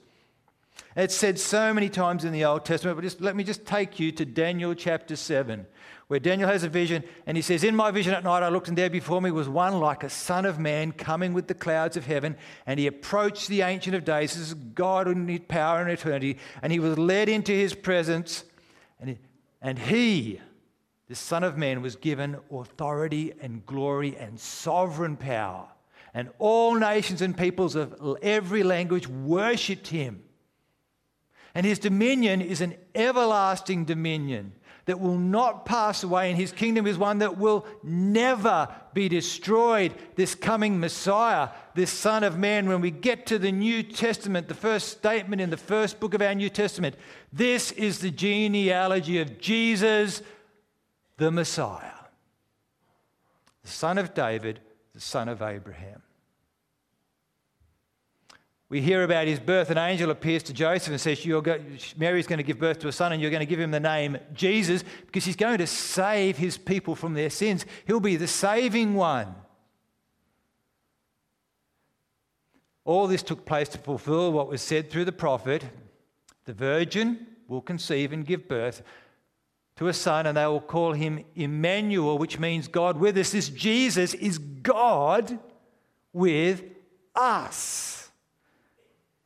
It's 0.96 1.16
said 1.16 1.40
so 1.40 1.74
many 1.74 1.88
times 1.88 2.26
in 2.26 2.34
the 2.34 2.44
Old 2.44 2.66
Testament, 2.66 2.98
but 2.98 3.04
just 3.04 3.22
let 3.22 3.36
me 3.36 3.44
just 3.44 3.66
take 3.66 4.00
you 4.00 4.12
to 4.12 4.26
Daniel 4.26 4.74
chapter 4.74 5.16
7, 5.16 5.66
where 6.08 6.20
Daniel 6.20 6.50
has 6.50 6.64
a 6.64 6.70
vision 6.70 7.04
and 7.26 7.38
he 7.38 7.42
says, 7.42 7.64
In 7.64 7.78
my 7.78 7.92
vision 7.92 8.14
at 8.14 8.26
night 8.26 8.44
I 8.44 8.50
looked, 8.50 8.68
and 8.68 8.78
there 8.78 8.90
before 8.90 9.22
me 9.22 9.32
was 9.32 9.48
one 9.48 9.80
like 9.80 10.04
a 10.04 10.10
son 10.10 10.46
of 10.46 10.60
man 10.60 10.92
coming 10.92 11.32
with 11.34 11.48
the 11.48 11.54
clouds 11.54 11.96
of 11.96 12.06
heaven, 12.06 12.36
and 12.66 12.78
he 12.78 12.88
approached 12.88 13.48
the 13.48 13.62
Ancient 13.62 13.96
of 13.96 14.04
Days. 14.04 14.34
This 14.34 14.50
is 14.50 14.54
God 14.54 15.08
in 15.08 15.28
his 15.28 15.40
power 15.48 15.82
and 15.82 15.90
eternity, 15.90 16.38
and 16.62 16.74
he 16.74 16.80
was 16.80 16.98
led 16.98 17.30
into 17.30 17.54
his 17.54 17.74
presence, 17.74 18.44
and 19.00 19.12
he, 19.12 19.18
and 19.62 19.80
he 19.80 20.42
the 21.12 21.16
Son 21.16 21.44
of 21.44 21.58
Man 21.58 21.82
was 21.82 21.98
given 21.98 22.38
authority 22.50 23.34
and 23.42 23.66
glory 23.66 24.16
and 24.18 24.40
sovereign 24.40 25.18
power. 25.18 25.68
And 26.14 26.30
all 26.40 26.76
nations 26.76 27.22
and 27.22 27.38
peoples 27.38 27.76
of 27.76 28.18
every 28.22 28.64
language 28.64 29.10
worshipped 29.10 29.88
him. 29.88 30.24
And 31.54 31.66
his 31.66 31.80
dominion 31.80 32.42
is 32.42 32.62
an 32.62 32.76
everlasting 32.96 33.86
dominion 33.86 34.54
that 34.86 35.00
will 35.00 35.18
not 35.18 35.66
pass 35.66 36.04
away, 36.04 36.30
and 36.30 36.40
his 36.40 36.52
kingdom 36.52 36.88
is 36.88 36.98
one 36.98 37.20
that 37.20 37.38
will 37.38 37.66
never 37.84 38.68
be 38.94 39.08
destroyed. 39.08 39.94
This 40.16 40.34
coming 40.34 40.80
Messiah, 40.80 41.50
this 41.76 41.92
Son 41.92 42.24
of 42.24 42.38
Man, 42.38 42.68
when 42.68 42.82
we 42.82 42.90
get 42.90 43.28
to 43.28 43.38
the 43.38 43.52
New 43.52 43.84
Testament, 43.84 44.48
the 44.48 44.56
first 44.56 44.90
statement 44.90 45.42
in 45.42 45.52
the 45.52 45.58
first 45.58 46.00
book 46.00 46.14
of 46.14 46.22
our 46.22 46.34
New 46.34 46.50
Testament, 46.50 46.96
this 47.32 47.72
is 47.74 48.00
the 48.00 48.12
genealogy 48.12 49.22
of 49.22 49.40
Jesus, 49.40 50.24
the 51.18 51.32
Messiah, 51.32 51.92
the 53.62 53.70
son 53.70 54.00
of 54.00 54.16
David, 54.16 54.60
the 54.96 55.00
son 55.00 55.30
of 55.30 55.44
Abraham. 55.44 56.02
We 58.72 58.80
hear 58.80 59.04
about 59.04 59.28
his 59.28 59.38
birth. 59.38 59.70
An 59.70 59.78
angel 59.78 60.12
appears 60.12 60.44
to 60.44 60.54
Joseph 60.54 60.92
and 60.92 61.02
says, 61.02 61.22
go, 61.26 61.60
Mary's 61.98 62.26
going 62.26 62.38
to 62.38 62.44
give 62.44 62.58
birth 62.58 62.80
to 62.80 62.88
a 62.88 62.92
son, 62.94 63.12
and 63.12 63.22
you're 63.22 63.30
going 63.30 63.42
to 63.42 63.46
give 63.46 63.60
him 63.60 63.72
the 63.72 63.82
name 63.82 64.18
Jesus 64.34 64.86
because 65.06 65.26
he's 65.26 65.36
going 65.36 65.58
to 65.58 65.68
save 65.68 66.38
his 66.38 66.58
people 66.58 66.96
from 66.96 67.14
their 67.14 67.30
sins. 67.30 67.66
He'll 67.86 68.00
be 68.00 68.16
the 68.16 68.28
saving 68.28 68.94
one. 68.94 69.36
All 72.86 73.08
this 73.08 73.22
took 73.22 73.46
place 73.46 73.68
to 73.68 73.78
fulfill 73.78 74.32
what 74.32 74.48
was 74.48 74.62
said 74.62 74.90
through 74.90 75.04
the 75.04 75.12
prophet 75.12 75.66
the 76.46 76.54
virgin 76.54 77.28
will 77.50 77.62
conceive 77.62 78.14
and 78.14 78.26
give 78.26 78.48
birth 78.48 78.84
to 79.76 79.90
a 79.90 79.94
son, 79.94 80.28
and 80.28 80.38
they 80.38 80.46
will 80.46 80.62
call 80.62 80.94
him 80.94 81.26
Emmanuel, 81.36 82.18
which 82.18 82.40
means 82.40 82.70
God 82.70 82.98
with 82.98 83.18
us. 83.18 83.34
This 83.34 83.50
Jesus 83.50 84.14
is 84.14 84.38
God 84.38 85.38
with 86.14 86.64
us. 87.14 88.01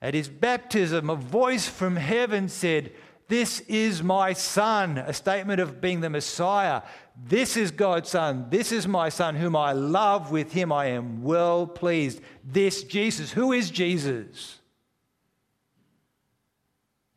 At 0.05 0.13
his 0.13 0.29
baptism, 0.29 1.09
a 1.09 1.15
voice 1.15 1.67
from 1.67 1.95
heaven 1.95 2.47
said, 2.47 2.91
This 3.27 3.62
is 3.62 4.03
my 4.03 4.33
son, 4.33 5.00
a 5.00 5.12
statement 5.13 5.59
of 5.59 5.81
being 5.81 6.01
the 6.01 6.12
Messiah. 6.12 6.83
This 7.17 7.57
is 7.57 7.71
God's 7.71 8.12
son. 8.12 8.45
This 8.51 8.71
is 8.71 8.88
my 8.88 9.09
son, 9.09 9.35
whom 9.35 9.55
I 9.55 9.71
love. 9.71 10.29
With 10.29 10.53
him 10.53 10.71
I 10.71 10.89
am 10.89 11.24
well 11.24 11.65
pleased. 11.65 12.21
This 12.43 12.83
Jesus. 12.83 13.31
Who 13.31 13.51
is 13.51 13.71
Jesus? 13.71 14.59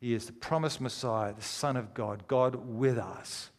He 0.00 0.14
is 0.14 0.25
the 0.25 0.33
promised 0.33 0.80
Messiah, 0.80 1.35
the 1.35 1.42
Son 1.42 1.76
of 1.76 1.92
God, 1.92 2.26
God 2.26 2.54
with 2.54 2.97
us. 2.97 3.50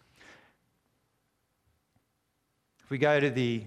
If 2.84 2.90
we 2.90 2.98
go 2.98 3.20
to 3.20 3.30
the 3.30 3.66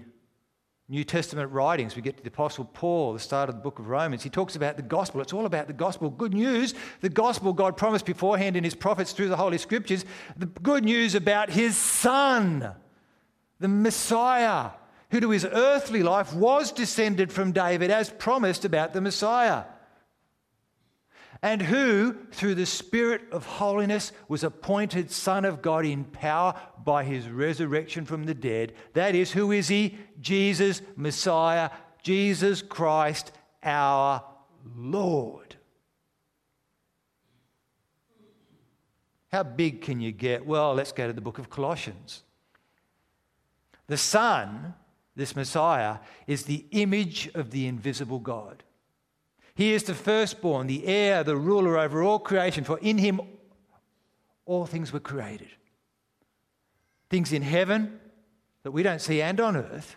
New 0.89 1.03
Testament 1.03 1.49
writings, 1.51 1.95
we 1.95 2.01
get 2.01 2.17
to 2.17 2.23
the 2.23 2.29
Apostle 2.29 2.65
Paul, 2.65 3.13
the 3.13 3.19
start 3.19 3.47
of 3.47 3.55
the 3.55 3.61
book 3.61 3.79
of 3.79 3.87
Romans. 3.87 4.21
He 4.21 4.29
talks 4.29 4.57
about 4.57 4.75
the 4.75 4.83
gospel. 4.83 5.21
It's 5.21 5.31
all 5.31 5.45
about 5.45 5.67
the 5.67 5.73
gospel. 5.73 6.09
Good 6.09 6.33
news, 6.33 6.73
the 6.99 7.09
gospel 7.09 7.53
God 7.53 7.77
promised 7.77 8.05
beforehand 8.05 8.57
in 8.57 8.65
his 8.65 8.75
prophets 8.75 9.13
through 9.13 9.29
the 9.29 9.37
Holy 9.37 9.57
Scriptures. 9.57 10.03
The 10.35 10.45
good 10.45 10.83
news 10.83 11.15
about 11.15 11.49
his 11.49 11.77
Son, 11.77 12.73
the 13.59 13.67
Messiah, 13.69 14.71
who 15.11 15.21
to 15.21 15.29
his 15.29 15.45
earthly 15.45 16.03
life 16.03 16.33
was 16.33 16.71
descended 16.71 17.31
from 17.31 17.53
David 17.53 17.89
as 17.89 18.09
promised 18.09 18.65
about 18.65 18.93
the 18.93 19.01
Messiah 19.01 19.63
and 21.43 21.61
who, 21.61 22.15
through 22.31 22.55
the 22.55 22.65
Spirit 22.65 23.21
of 23.33 23.45
holiness, 23.45 24.13
was 24.29 24.45
appointed 24.45 25.11
Son 25.11 25.43
of 25.43 25.61
God 25.61 25.85
in 25.85 26.05
power 26.05 26.55
by 26.85 27.03
his 27.03 27.27
resurrection 27.27 28.05
from 28.05 28.23
the 28.23 28.33
dead. 28.33 28.71
That 28.93 29.13
is, 29.13 29.33
who 29.33 29.51
is 29.51 29.67
he? 29.67 29.97
Jesus, 30.21 30.81
Messiah, 30.95 31.69
Jesus 32.01 32.61
Christ, 32.61 33.33
our 33.61 34.23
Lord. 34.73 35.57
How 39.33 39.43
big 39.43 39.81
can 39.81 39.99
you 39.99 40.13
get? 40.13 40.45
Well, 40.45 40.73
let's 40.73 40.93
go 40.93 41.07
to 41.07 41.13
the 41.13 41.19
book 41.19 41.39
of 41.39 41.49
Colossians. 41.49 42.23
The 43.87 43.97
Son, 43.97 44.75
this 45.13 45.35
Messiah, 45.35 45.97
is 46.25 46.45
the 46.45 46.65
image 46.71 47.29
of 47.33 47.51
the 47.51 47.67
invisible 47.67 48.19
God. 48.19 48.63
He 49.55 49.73
is 49.73 49.83
the 49.83 49.93
firstborn, 49.93 50.67
the 50.67 50.85
heir, 50.87 51.23
the 51.23 51.37
ruler 51.37 51.77
over 51.77 52.01
all 52.01 52.19
creation, 52.19 52.63
for 52.63 52.79
in 52.79 52.97
him 52.97 53.21
all 54.45 54.65
things 54.65 54.91
were 54.91 54.99
created. 54.99 55.49
Things 57.09 57.31
in 57.31 57.43
heaven 57.43 57.99
that 58.63 58.71
we 58.71 58.81
don't 58.81 59.01
see 59.01 59.21
and 59.21 59.39
on 59.39 59.55
earth, 59.55 59.95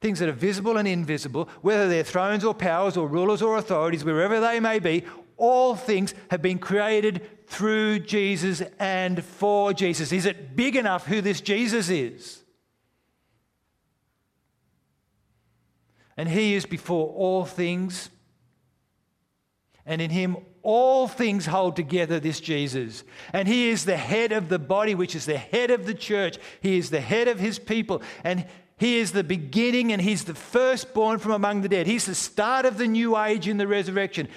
things 0.00 0.20
that 0.20 0.28
are 0.28 0.32
visible 0.32 0.76
and 0.76 0.86
invisible, 0.86 1.48
whether 1.62 1.88
they're 1.88 2.04
thrones 2.04 2.44
or 2.44 2.54
powers 2.54 2.96
or 2.96 3.08
rulers 3.08 3.42
or 3.42 3.56
authorities, 3.56 4.04
wherever 4.04 4.40
they 4.40 4.60
may 4.60 4.78
be, 4.78 5.04
all 5.36 5.74
things 5.74 6.14
have 6.30 6.40
been 6.40 6.58
created 6.58 7.48
through 7.48 7.98
Jesus 7.98 8.62
and 8.78 9.24
for 9.24 9.72
Jesus. 9.72 10.12
Is 10.12 10.26
it 10.26 10.54
big 10.54 10.76
enough 10.76 11.06
who 11.06 11.20
this 11.20 11.40
Jesus 11.40 11.88
is? 11.88 12.42
And 16.16 16.28
he 16.28 16.54
is 16.54 16.64
before 16.64 17.08
all 17.08 17.44
things 17.44 18.10
and 19.86 20.00
in 20.00 20.10
him 20.10 20.36
all 20.62 21.06
things 21.06 21.44
hold 21.46 21.76
together 21.76 22.18
this 22.18 22.40
Jesus. 22.40 23.04
And 23.32 23.46
he 23.46 23.68
is 23.68 23.84
the 23.84 23.96
head 23.96 24.32
of 24.32 24.48
the 24.48 24.58
body, 24.58 24.94
which 24.94 25.14
is 25.14 25.26
the 25.26 25.36
head 25.36 25.70
of 25.70 25.84
the 25.84 25.94
church. 25.94 26.38
He 26.60 26.78
is 26.78 26.90
the 26.90 27.00
head 27.00 27.28
of 27.28 27.38
his 27.38 27.58
people. 27.58 28.02
And 28.24 28.46
he 28.78 28.98
is 28.98 29.12
the 29.12 29.22
beginning 29.22 29.92
and 29.92 30.00
he's 30.00 30.24
the 30.24 30.34
firstborn 30.34 31.18
from 31.18 31.32
among 31.32 31.60
the 31.60 31.68
dead. 31.68 31.86
He's 31.86 32.06
the 32.06 32.14
start 32.14 32.64
of 32.64 32.78
the 32.78 32.88
new 32.88 33.16
age 33.16 33.46
in 33.46 33.58
the 33.58 33.68
resurrection. 33.68 34.28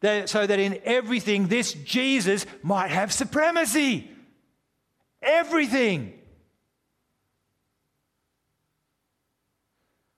so 0.00 0.46
that 0.46 0.58
in 0.58 0.80
everything, 0.84 1.48
this 1.48 1.74
Jesus 1.74 2.46
might 2.62 2.90
have 2.90 3.12
supremacy. 3.12 4.10
Everything. 5.20 6.18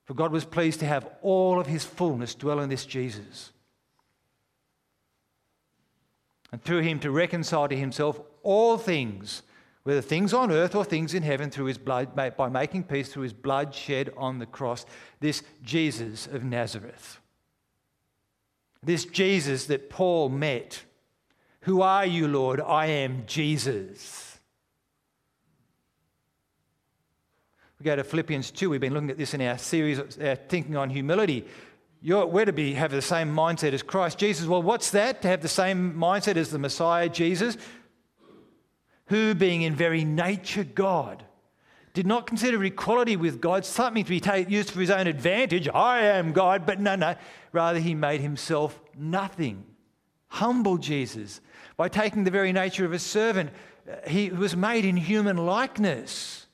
For 0.04 0.14
God 0.14 0.30
was 0.30 0.44
pleased 0.44 0.78
to 0.80 0.86
have 0.86 1.08
all 1.22 1.58
of 1.58 1.66
his 1.66 1.84
fullness 1.84 2.36
dwell 2.36 2.60
in 2.60 2.68
this 2.68 2.86
Jesus 2.86 3.50
and 6.52 6.62
through 6.62 6.80
him 6.80 6.98
to 7.00 7.10
reconcile 7.10 7.68
to 7.68 7.76
himself 7.76 8.20
all 8.42 8.78
things, 8.78 9.42
whether 9.82 10.00
things 10.00 10.32
on 10.32 10.50
earth 10.50 10.74
or 10.74 10.84
things 10.84 11.14
in 11.14 11.22
heaven, 11.22 11.50
through 11.50 11.66
his 11.66 11.78
blood, 11.78 12.14
by 12.14 12.48
making 12.48 12.84
peace 12.84 13.12
through 13.12 13.24
his 13.24 13.32
blood 13.32 13.74
shed 13.74 14.12
on 14.16 14.38
the 14.38 14.46
cross. 14.46 14.86
This 15.20 15.42
Jesus 15.62 16.26
of 16.26 16.44
Nazareth. 16.44 17.20
This 18.82 19.04
Jesus 19.04 19.66
that 19.66 19.90
Paul 19.90 20.28
met. 20.28 20.84
Who 21.62 21.82
are 21.82 22.06
you, 22.06 22.28
Lord? 22.28 22.60
I 22.60 22.86
am 22.86 23.24
Jesus. 23.26 24.38
We 27.78 27.84
go 27.84 27.96
to 27.96 28.04
Philippians 28.04 28.52
2. 28.52 28.70
We've 28.70 28.80
been 28.80 28.94
looking 28.94 29.10
at 29.10 29.18
this 29.18 29.34
in 29.34 29.42
our 29.42 29.58
series, 29.58 30.18
our 30.18 30.36
Thinking 30.36 30.76
on 30.76 30.90
Humility. 30.90 31.44
You're, 32.00 32.26
we're 32.26 32.44
to 32.44 32.52
be, 32.52 32.74
have 32.74 32.90
the 32.90 33.02
same 33.02 33.34
mindset 33.34 33.72
as 33.72 33.82
Christ 33.82 34.18
Jesus. 34.18 34.46
Well, 34.46 34.62
what's 34.62 34.90
that? 34.90 35.22
To 35.22 35.28
have 35.28 35.42
the 35.42 35.48
same 35.48 35.94
mindset 35.94 36.36
as 36.36 36.50
the 36.50 36.58
Messiah 36.58 37.08
Jesus, 37.08 37.56
who, 39.06 39.34
being 39.34 39.62
in 39.62 39.74
very 39.74 40.04
nature 40.04 40.64
God, 40.64 41.24
did 41.94 42.06
not 42.06 42.26
consider 42.26 42.62
equality 42.62 43.16
with 43.16 43.40
God 43.40 43.64
something 43.64 44.04
to 44.04 44.10
be 44.10 44.46
used 44.48 44.70
for 44.70 44.80
his 44.80 44.90
own 44.90 45.06
advantage. 45.06 45.66
I 45.68 46.00
am 46.00 46.32
God, 46.32 46.66
but 46.66 46.78
no, 46.78 46.94
no. 46.94 47.16
Rather, 47.52 47.78
he 47.78 47.94
made 47.94 48.20
himself 48.20 48.78
nothing. 48.94 49.64
Humble 50.28 50.76
Jesus 50.76 51.40
by 51.76 51.88
taking 51.88 52.24
the 52.24 52.30
very 52.30 52.52
nature 52.52 52.84
of 52.84 52.92
a 52.92 52.98
servant. 52.98 53.50
Uh, 53.90 54.08
he 54.08 54.28
was 54.30 54.56
made 54.56 54.84
in 54.84 54.96
human 54.96 55.38
likeness. 55.38 56.45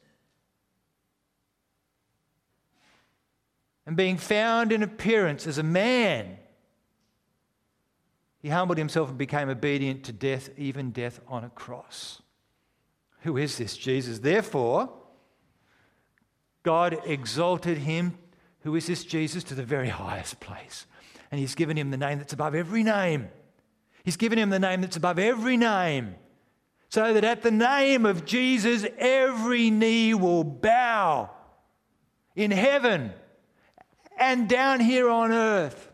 And 3.86 3.96
being 3.96 4.16
found 4.16 4.72
in 4.72 4.82
appearance 4.82 5.46
as 5.46 5.58
a 5.58 5.62
man, 5.62 6.36
he 8.40 8.48
humbled 8.48 8.78
himself 8.78 9.08
and 9.08 9.18
became 9.18 9.48
obedient 9.48 10.04
to 10.04 10.12
death, 10.12 10.50
even 10.56 10.90
death 10.90 11.20
on 11.28 11.44
a 11.44 11.50
cross. 11.50 12.22
Who 13.20 13.36
is 13.36 13.56
this 13.56 13.76
Jesus? 13.76 14.18
Therefore, 14.18 14.92
God 16.62 17.00
exalted 17.04 17.78
him, 17.78 18.18
who 18.60 18.74
is 18.74 18.86
this 18.86 19.04
Jesus, 19.04 19.44
to 19.44 19.54
the 19.54 19.62
very 19.62 19.88
highest 19.88 20.40
place. 20.40 20.86
And 21.30 21.38
he's 21.38 21.54
given 21.54 21.76
him 21.76 21.90
the 21.90 21.96
name 21.96 22.18
that's 22.18 22.32
above 22.32 22.54
every 22.54 22.82
name. 22.82 23.28
He's 24.04 24.16
given 24.16 24.38
him 24.38 24.50
the 24.50 24.58
name 24.58 24.80
that's 24.80 24.96
above 24.96 25.18
every 25.18 25.56
name, 25.56 26.16
so 26.88 27.14
that 27.14 27.24
at 27.24 27.42
the 27.42 27.52
name 27.52 28.04
of 28.04 28.24
Jesus, 28.24 28.84
every 28.98 29.70
knee 29.70 30.14
will 30.14 30.44
bow 30.44 31.30
in 32.34 32.50
heaven 32.50 33.12
and 34.22 34.48
down 34.48 34.78
here 34.78 35.10
on 35.10 35.32
earth 35.32 35.90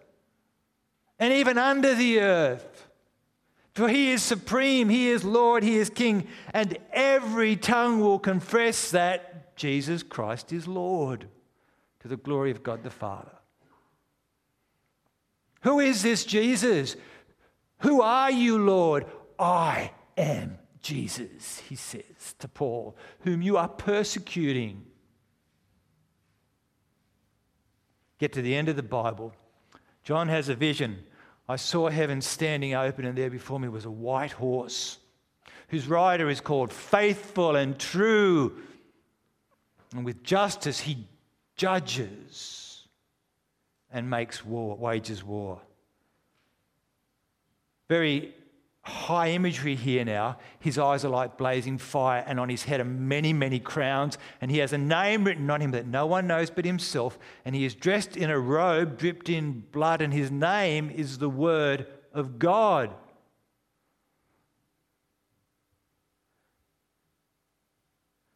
and 1.19 1.33
even 1.33 1.57
under 1.57 1.95
the 1.95 2.21
earth. 2.21 2.87
For 3.73 3.89
he 3.89 4.11
is 4.11 4.23
supreme, 4.23 4.91
he 4.91 5.09
is 5.09 5.25
Lord, 5.25 5.63
he 5.63 5.77
is 5.77 5.89
King, 5.89 6.29
and 6.53 6.77
every 6.93 7.57
tongue 7.57 8.01
will 8.01 8.19
confess 8.19 8.91
that 8.91 9.57
Jesus 9.57 10.03
Christ 10.03 10.53
is 10.53 10.69
Lord 10.69 11.27
to 12.01 12.09
the 12.09 12.19
glory 12.19 12.51
of 12.51 12.63
God 12.63 12.83
the 12.83 12.91
Father. 12.91 13.33
Who 15.63 15.81
is 15.81 16.03
this 16.03 16.27
Jesus? 16.27 16.97
Who 17.79 18.03
are 18.03 18.31
you, 18.31 18.59
Lord? 18.59 19.07
I 19.39 19.93
am 20.19 20.59
Jesus, 20.83 21.61
he 21.61 21.77
says 21.77 22.35
to 22.41 22.49
Paul, 22.49 22.95
whom 23.21 23.41
you 23.41 23.57
are 23.57 23.69
persecuting. 23.69 24.85
Get 28.19 28.33
to 28.33 28.43
the 28.43 28.55
end 28.55 28.69
of 28.69 28.77
the 28.77 28.83
Bible. 28.83 29.33
John 30.03 30.29
has 30.29 30.49
a 30.49 30.55
vision. 30.55 31.05
I 31.49 31.57
saw 31.57 31.89
heaven 31.89 32.21
standing 32.21 32.75
open, 32.75 33.05
and 33.05 33.17
there 33.17 33.31
before 33.31 33.61
me 33.61 33.69
was 33.69 33.85
a 33.85 33.91
white 33.91 34.33
horse, 34.33 34.99
whose 35.69 35.87
rider 35.87 36.29
is 36.29 36.41
called 36.41 36.73
Faithful 36.73 37.57
and 37.57 37.79
True. 37.79 38.61
And 39.95 40.05
with 40.05 40.23
justice, 40.23 40.81
he 40.81 41.07
judges 41.57 42.87
and 43.91 44.11
makes 44.11 44.45
war, 44.45 44.77
wages 44.77 45.25
war. 45.25 45.61
Very 47.89 48.35
high 48.89 49.31
imagery 49.31 49.75
here 49.75 50.05
now. 50.05 50.39
His 50.59 50.79
eyes 50.79 51.05
are 51.05 51.11
like 51.11 51.37
blazing 51.37 51.79
fire, 51.79 52.25
and 52.27 52.41
on 52.41 52.49
his 52.49 52.65
head 52.65 52.81
are 52.81 52.85
many, 52.85 53.33
many 53.33 53.61
crowns. 53.61 54.19
And 54.41 54.51
he 54.51 54.59
has 54.59 54.73
a 54.73 54.79
name 54.79 55.25
written 55.25 55.49
on 55.51 55.61
him 55.61 55.71
that 55.73 55.87
no 55.87 56.07
one 56.07 56.27
knows 56.27 56.51
but 56.51 56.65
himself. 56.65 57.19
And 57.45 57.55
he 57.55 57.65
is 57.65 57.75
dressed 57.75 58.17
in 58.17 58.31
a 58.31 58.39
robe 58.39 58.99
dripped 58.99 59.29
in 59.29 59.65
blood, 59.73 60.01
and 60.01 60.13
his 60.13 60.31
name 60.31 60.91
is 60.91 61.19
the 61.19 61.29
Word 61.29 61.87
of 62.13 62.39
God. 62.39 62.91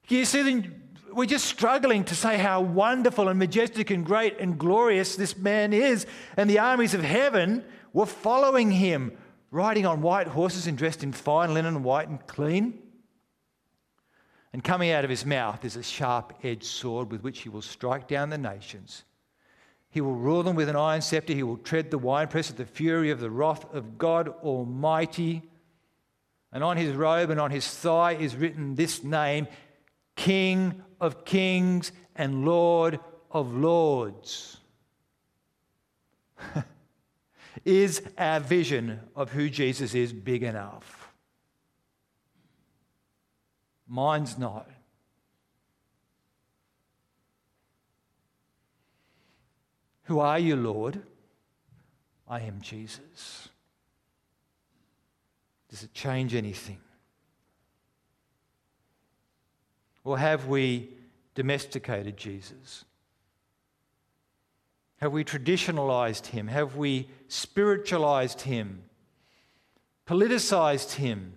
You 0.08 0.26
see, 0.26 0.70
we're 1.10 1.24
just 1.24 1.46
struggling 1.46 2.04
to 2.04 2.14
say 2.14 2.36
how 2.36 2.60
wonderful 2.60 3.28
and 3.28 3.38
majestic 3.38 3.90
and 3.90 4.04
great 4.04 4.38
and 4.38 4.58
glorious 4.58 5.16
this 5.16 5.36
man 5.36 5.72
is. 5.72 6.06
And 6.36 6.50
the 6.50 6.58
armies 6.58 6.92
of 6.92 7.02
heaven 7.02 7.64
were 7.94 8.06
following 8.06 8.70
him 8.70 9.16
riding 9.52 9.86
on 9.86 10.02
white 10.02 10.26
horses 10.26 10.66
and 10.66 10.76
dressed 10.76 11.04
in 11.04 11.12
fine 11.12 11.54
linen, 11.54 11.84
white 11.84 12.08
and 12.08 12.26
clean. 12.26 12.82
And 14.52 14.64
coming 14.64 14.90
out 14.90 15.04
of 15.04 15.10
his 15.10 15.24
mouth 15.24 15.64
is 15.64 15.76
a 15.76 15.82
sharp 15.82 16.32
edged 16.42 16.64
sword 16.64 17.12
with 17.12 17.22
which 17.22 17.40
he 17.40 17.48
will 17.48 17.62
strike 17.62 18.08
down 18.08 18.30
the 18.30 18.38
nations. 18.38 19.04
He 19.90 20.00
will 20.00 20.14
rule 20.14 20.42
them 20.42 20.56
with 20.56 20.70
an 20.70 20.76
iron 20.76 21.02
scepter. 21.02 21.34
He 21.34 21.42
will 21.42 21.58
tread 21.58 21.90
the 21.90 21.98
winepress 21.98 22.50
of 22.50 22.56
the 22.56 22.64
fury 22.64 23.10
of 23.10 23.20
the 23.20 23.30
wrath 23.30 23.72
of 23.74 23.98
God 23.98 24.28
Almighty. 24.42 25.42
And 26.50 26.64
on 26.64 26.78
his 26.78 26.94
robe 26.94 27.30
and 27.30 27.38
on 27.38 27.50
his 27.50 27.66
thigh 27.66 28.12
is 28.12 28.34
written 28.34 28.74
this 28.74 29.04
name 29.04 29.46
King 30.16 30.82
of 31.00 31.26
Kings 31.26 31.92
and 32.16 32.44
Lord 32.46 33.00
of 33.30 33.54
Lords. 33.54 34.58
Is 37.64 38.02
our 38.18 38.40
vision 38.40 39.00
of 39.14 39.30
who 39.30 39.48
Jesus 39.48 39.94
is 39.94 40.12
big 40.12 40.42
enough? 40.42 41.12
Mine's 43.86 44.38
not. 44.38 44.68
Who 50.04 50.18
are 50.18 50.38
you, 50.38 50.56
Lord? 50.56 51.00
I 52.28 52.40
am 52.40 52.60
Jesus. 52.60 53.48
Does 55.68 55.84
it 55.84 55.94
change 55.94 56.34
anything? 56.34 56.80
Or 60.04 60.18
have 60.18 60.48
we 60.48 60.90
domesticated 61.34 62.16
Jesus? 62.16 62.84
Have 65.02 65.10
we 65.10 65.24
traditionalized 65.24 66.26
him? 66.26 66.46
Have 66.46 66.76
we 66.76 67.08
spiritualized 67.26 68.42
him? 68.42 68.84
Politicized 70.06 70.92
him? 70.92 71.32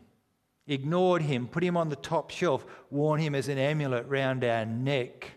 Ignored 0.68 1.24
him? 1.24 1.48
Put 1.48 1.64
him 1.64 1.76
on 1.76 1.90
the 1.90 1.96
top 1.96 2.30
shelf? 2.30 2.64
Worn 2.92 3.20
him 3.20 3.34
as 3.34 3.48
an 3.48 3.58
amulet 3.58 4.06
round 4.08 4.44
our 4.44 4.68
neck? 4.68 5.32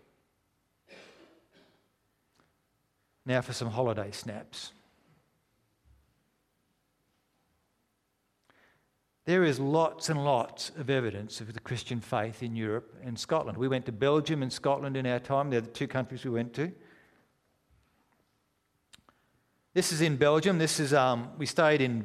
Now 3.24 3.40
for 3.40 3.54
some 3.54 3.70
holiday 3.70 4.10
snaps. 4.10 4.72
There 9.24 9.42
is 9.42 9.58
lots 9.58 10.10
and 10.10 10.22
lots 10.22 10.68
of 10.76 10.90
evidence 10.90 11.40
of 11.40 11.54
the 11.54 11.60
Christian 11.60 12.02
faith 12.02 12.42
in 12.42 12.54
Europe 12.54 12.94
and 13.02 13.18
Scotland. 13.18 13.56
We 13.56 13.68
went 13.68 13.86
to 13.86 13.92
Belgium 13.92 14.42
and 14.42 14.52
Scotland 14.52 14.98
in 14.98 15.06
our 15.06 15.18
time. 15.18 15.48
They're 15.48 15.62
the 15.62 15.68
two 15.68 15.88
countries 15.88 16.26
we 16.26 16.30
went 16.30 16.52
to. 16.56 16.70
This 19.78 19.92
is 19.92 20.00
in 20.00 20.16
Belgium. 20.16 20.58
This 20.58 20.80
is, 20.80 20.92
um, 20.92 21.30
we 21.38 21.46
stayed 21.46 21.80
in 21.80 22.04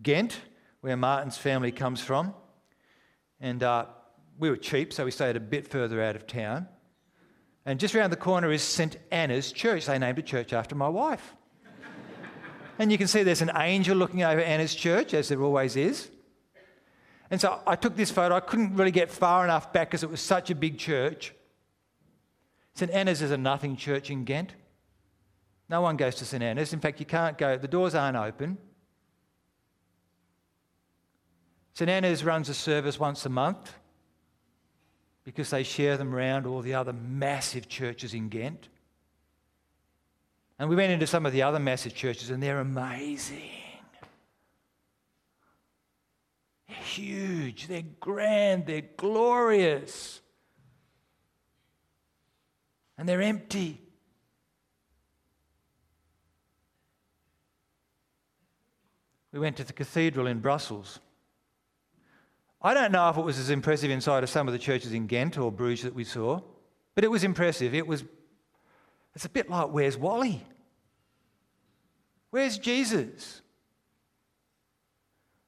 Ghent, 0.00 0.40
where 0.80 0.96
Martin's 0.96 1.36
family 1.36 1.72
comes 1.72 2.00
from. 2.00 2.32
And 3.38 3.62
uh, 3.62 3.84
we 4.38 4.48
were 4.48 4.56
cheap, 4.56 4.94
so 4.94 5.04
we 5.04 5.10
stayed 5.10 5.36
a 5.36 5.40
bit 5.40 5.68
further 5.68 6.02
out 6.02 6.16
of 6.16 6.26
town. 6.26 6.66
And 7.66 7.78
just 7.78 7.94
around 7.94 8.08
the 8.08 8.16
corner 8.16 8.50
is 8.50 8.62
St. 8.62 8.96
Anna's 9.10 9.52
Church. 9.52 9.84
They 9.84 9.98
named 9.98 10.20
a 10.20 10.22
church 10.22 10.54
after 10.54 10.74
my 10.74 10.88
wife. 10.88 11.34
and 12.78 12.90
you 12.90 12.96
can 12.96 13.08
see 13.08 13.24
there's 13.24 13.42
an 13.42 13.52
angel 13.56 13.94
looking 13.94 14.22
over 14.22 14.40
Anna's 14.40 14.74
church, 14.74 15.12
as 15.12 15.28
there 15.28 15.42
always 15.42 15.76
is. 15.76 16.08
And 17.30 17.38
so 17.38 17.60
I 17.66 17.76
took 17.76 17.94
this 17.94 18.10
photo. 18.10 18.34
I 18.34 18.40
couldn't 18.40 18.74
really 18.76 18.90
get 18.90 19.10
far 19.10 19.44
enough 19.44 19.70
back 19.70 19.90
because 19.90 20.02
it 20.02 20.08
was 20.08 20.22
such 20.22 20.48
a 20.48 20.54
big 20.54 20.78
church. 20.78 21.34
St. 22.72 22.90
Anna's 22.90 23.20
is 23.20 23.32
a 23.32 23.36
nothing 23.36 23.76
church 23.76 24.08
in 24.08 24.24
Ghent. 24.24 24.54
No 25.70 25.80
one 25.82 25.96
goes 25.96 26.16
to 26.16 26.24
St 26.24 26.42
Anna's. 26.42 26.72
In 26.72 26.80
fact, 26.80 26.98
you 26.98 27.06
can't 27.06 27.38
go, 27.38 27.56
the 27.56 27.68
doors 27.68 27.94
aren't 27.94 28.16
open. 28.16 28.58
St 31.74 31.88
Anna's 31.88 32.24
runs 32.24 32.48
a 32.48 32.54
service 32.54 32.98
once 32.98 33.24
a 33.24 33.28
month 33.28 33.72
because 35.22 35.50
they 35.50 35.62
share 35.62 35.96
them 35.96 36.12
around 36.12 36.44
all 36.44 36.60
the 36.60 36.74
other 36.74 36.92
massive 36.92 37.68
churches 37.68 38.14
in 38.14 38.28
Ghent. 38.28 38.68
And 40.58 40.68
we 40.68 40.74
went 40.74 40.90
into 40.90 41.06
some 41.06 41.24
of 41.24 41.32
the 41.32 41.42
other 41.42 41.60
massive 41.60 41.94
churches, 41.94 42.30
and 42.30 42.42
they're 42.42 42.58
amazing. 42.58 43.38
They're 46.66 46.76
huge, 46.78 47.68
they're 47.68 47.84
grand, 48.00 48.66
they're 48.66 48.82
glorious. 48.96 50.20
And 52.98 53.08
they're 53.08 53.22
empty. 53.22 53.80
We 59.32 59.38
went 59.38 59.56
to 59.58 59.64
the 59.64 59.72
cathedral 59.72 60.26
in 60.26 60.40
Brussels. 60.40 60.98
I 62.62 62.74
don't 62.74 62.92
know 62.92 63.08
if 63.08 63.16
it 63.16 63.22
was 63.22 63.38
as 63.38 63.50
impressive 63.50 63.90
inside 63.90 64.22
as 64.22 64.30
some 64.30 64.48
of 64.48 64.52
the 64.52 64.58
churches 64.58 64.92
in 64.92 65.06
Ghent 65.06 65.38
or 65.38 65.50
Bruges 65.50 65.84
that 65.84 65.94
we 65.94 66.04
saw, 66.04 66.40
but 66.94 67.04
it 67.04 67.10
was 67.10 67.24
impressive. 67.24 67.74
It 67.74 67.86
was, 67.86 68.04
it's 69.14 69.24
a 69.24 69.30
bit 69.30 69.48
like, 69.48 69.68
where's 69.68 69.96
Wally? 69.96 70.44
Where's 72.30 72.58
Jesus? 72.58 73.40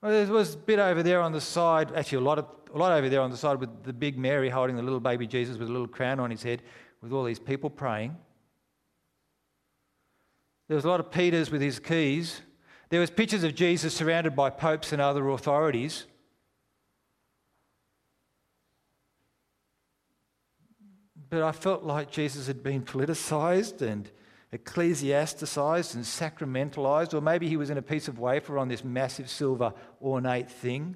Well, 0.00 0.12
there 0.12 0.26
was 0.32 0.54
a 0.54 0.58
bit 0.58 0.78
over 0.78 1.02
there 1.02 1.20
on 1.20 1.32
the 1.32 1.40
side, 1.40 1.92
actually, 1.94 2.18
a 2.18 2.22
lot, 2.22 2.38
of, 2.38 2.46
a 2.74 2.78
lot 2.78 2.92
over 2.92 3.08
there 3.08 3.20
on 3.20 3.30
the 3.30 3.36
side 3.36 3.60
with 3.60 3.84
the 3.84 3.92
big 3.92 4.16
Mary 4.16 4.48
holding 4.48 4.76
the 4.76 4.82
little 4.82 5.00
baby 5.00 5.26
Jesus 5.26 5.58
with 5.58 5.68
a 5.68 5.72
little 5.72 5.86
crown 5.86 6.18
on 6.18 6.30
his 6.30 6.42
head, 6.42 6.62
with 7.02 7.12
all 7.12 7.24
these 7.24 7.38
people 7.38 7.68
praying. 7.68 8.16
There 10.68 10.76
was 10.76 10.84
a 10.84 10.88
lot 10.88 11.00
of 11.00 11.10
Peters 11.10 11.50
with 11.50 11.60
his 11.60 11.78
keys 11.78 12.40
there 12.92 13.00
was 13.00 13.08
pictures 13.08 13.42
of 13.42 13.54
Jesus 13.54 13.94
surrounded 13.94 14.36
by 14.36 14.50
popes 14.50 14.92
and 14.92 15.00
other 15.00 15.26
authorities. 15.30 16.04
But 21.30 21.40
I 21.40 21.52
felt 21.52 21.84
like 21.84 22.10
Jesus 22.10 22.48
had 22.48 22.62
been 22.62 22.82
politicized 22.82 23.80
and 23.80 24.10
ecclesiasticized 24.52 25.94
and 25.94 26.04
sacramentalized, 26.04 27.14
or 27.14 27.22
maybe 27.22 27.48
he 27.48 27.56
was 27.56 27.70
in 27.70 27.78
a 27.78 27.82
piece 27.82 28.08
of 28.08 28.18
wafer 28.18 28.58
on 28.58 28.68
this 28.68 28.84
massive 28.84 29.30
silver 29.30 29.72
ornate 30.02 30.50
thing, 30.50 30.94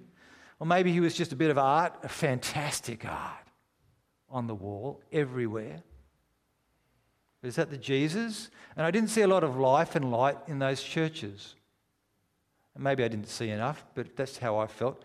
or 0.61 0.67
maybe 0.67 0.93
he 0.93 1.01
was 1.01 1.15
just 1.15 1.33
a 1.33 1.37
bit 1.37 1.51
of 1.51 1.57
art, 1.57 1.95
a 2.03 2.11
fantastic 2.11 3.07
art 3.07 3.49
on 4.29 4.47
the 4.47 4.55
wall 4.55 5.01
everywhere. 5.11 5.83
Is 7.43 7.57
that 7.57 7.71
the 7.71 7.79
Jesus? 7.79 8.51
And 8.77 8.85
I 8.85 8.91
didn't 8.91 9.09
see 9.09 9.23
a 9.23 9.29
lot 9.29 9.45
of 9.45 9.57
life 9.57 9.97
and 9.97 10.11
light 10.11 10.37
in 10.47 10.59
those 10.59 10.83
churches. 10.83 11.56
Maybe 12.79 13.05
I 13.05 13.09
didn't 13.09 13.29
see 13.29 13.51
enough, 13.51 13.85
but 13.95 14.17
that's 14.17 14.39
how 14.39 14.59
I 14.59 14.67
felt. 14.67 15.03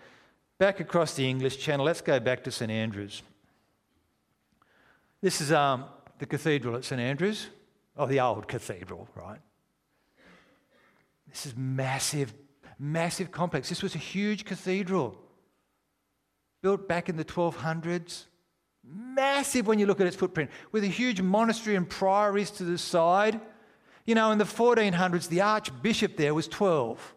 Back 0.57 0.79
across 0.79 1.15
the 1.15 1.27
English 1.27 1.57
Channel, 1.57 1.85
let's 1.85 2.01
go 2.01 2.19
back 2.19 2.43
to 2.43 2.51
St 2.51 2.71
Andrews. 2.71 3.23
This 5.21 5.41
is 5.41 5.51
um, 5.51 5.85
the 6.19 6.25
cathedral 6.25 6.75
at 6.75 6.83
St 6.83 6.99
Andrews, 6.99 7.47
or 7.95 8.07
the 8.07 8.19
old 8.19 8.47
cathedral, 8.47 9.07
right? 9.15 9.39
This 11.29 11.45
is 11.45 11.55
massive, 11.55 12.33
massive 12.77 13.31
complex. 13.31 13.69
This 13.69 13.81
was 13.81 13.95
a 13.95 13.99
huge 13.99 14.45
cathedral 14.45 15.17
built 16.61 16.87
back 16.87 17.09
in 17.09 17.17
the 17.17 17.25
1200s. 17.25 18.25
Massive 18.83 19.67
when 19.67 19.79
you 19.79 19.85
look 19.85 20.01
at 20.01 20.07
its 20.07 20.15
footprint, 20.15 20.49
with 20.71 20.83
a 20.83 20.87
huge 20.87 21.21
monastery 21.21 21.75
and 21.75 21.89
priories 21.89 22.51
to 22.51 22.63
the 22.63 22.77
side. 22.77 23.39
You 24.05 24.15
know, 24.15 24.31
in 24.31 24.37
the 24.37 24.43
1400s, 24.43 25.29
the 25.29 25.41
archbishop 25.41 26.17
there 26.17 26.33
was 26.33 26.47
12 26.47 27.15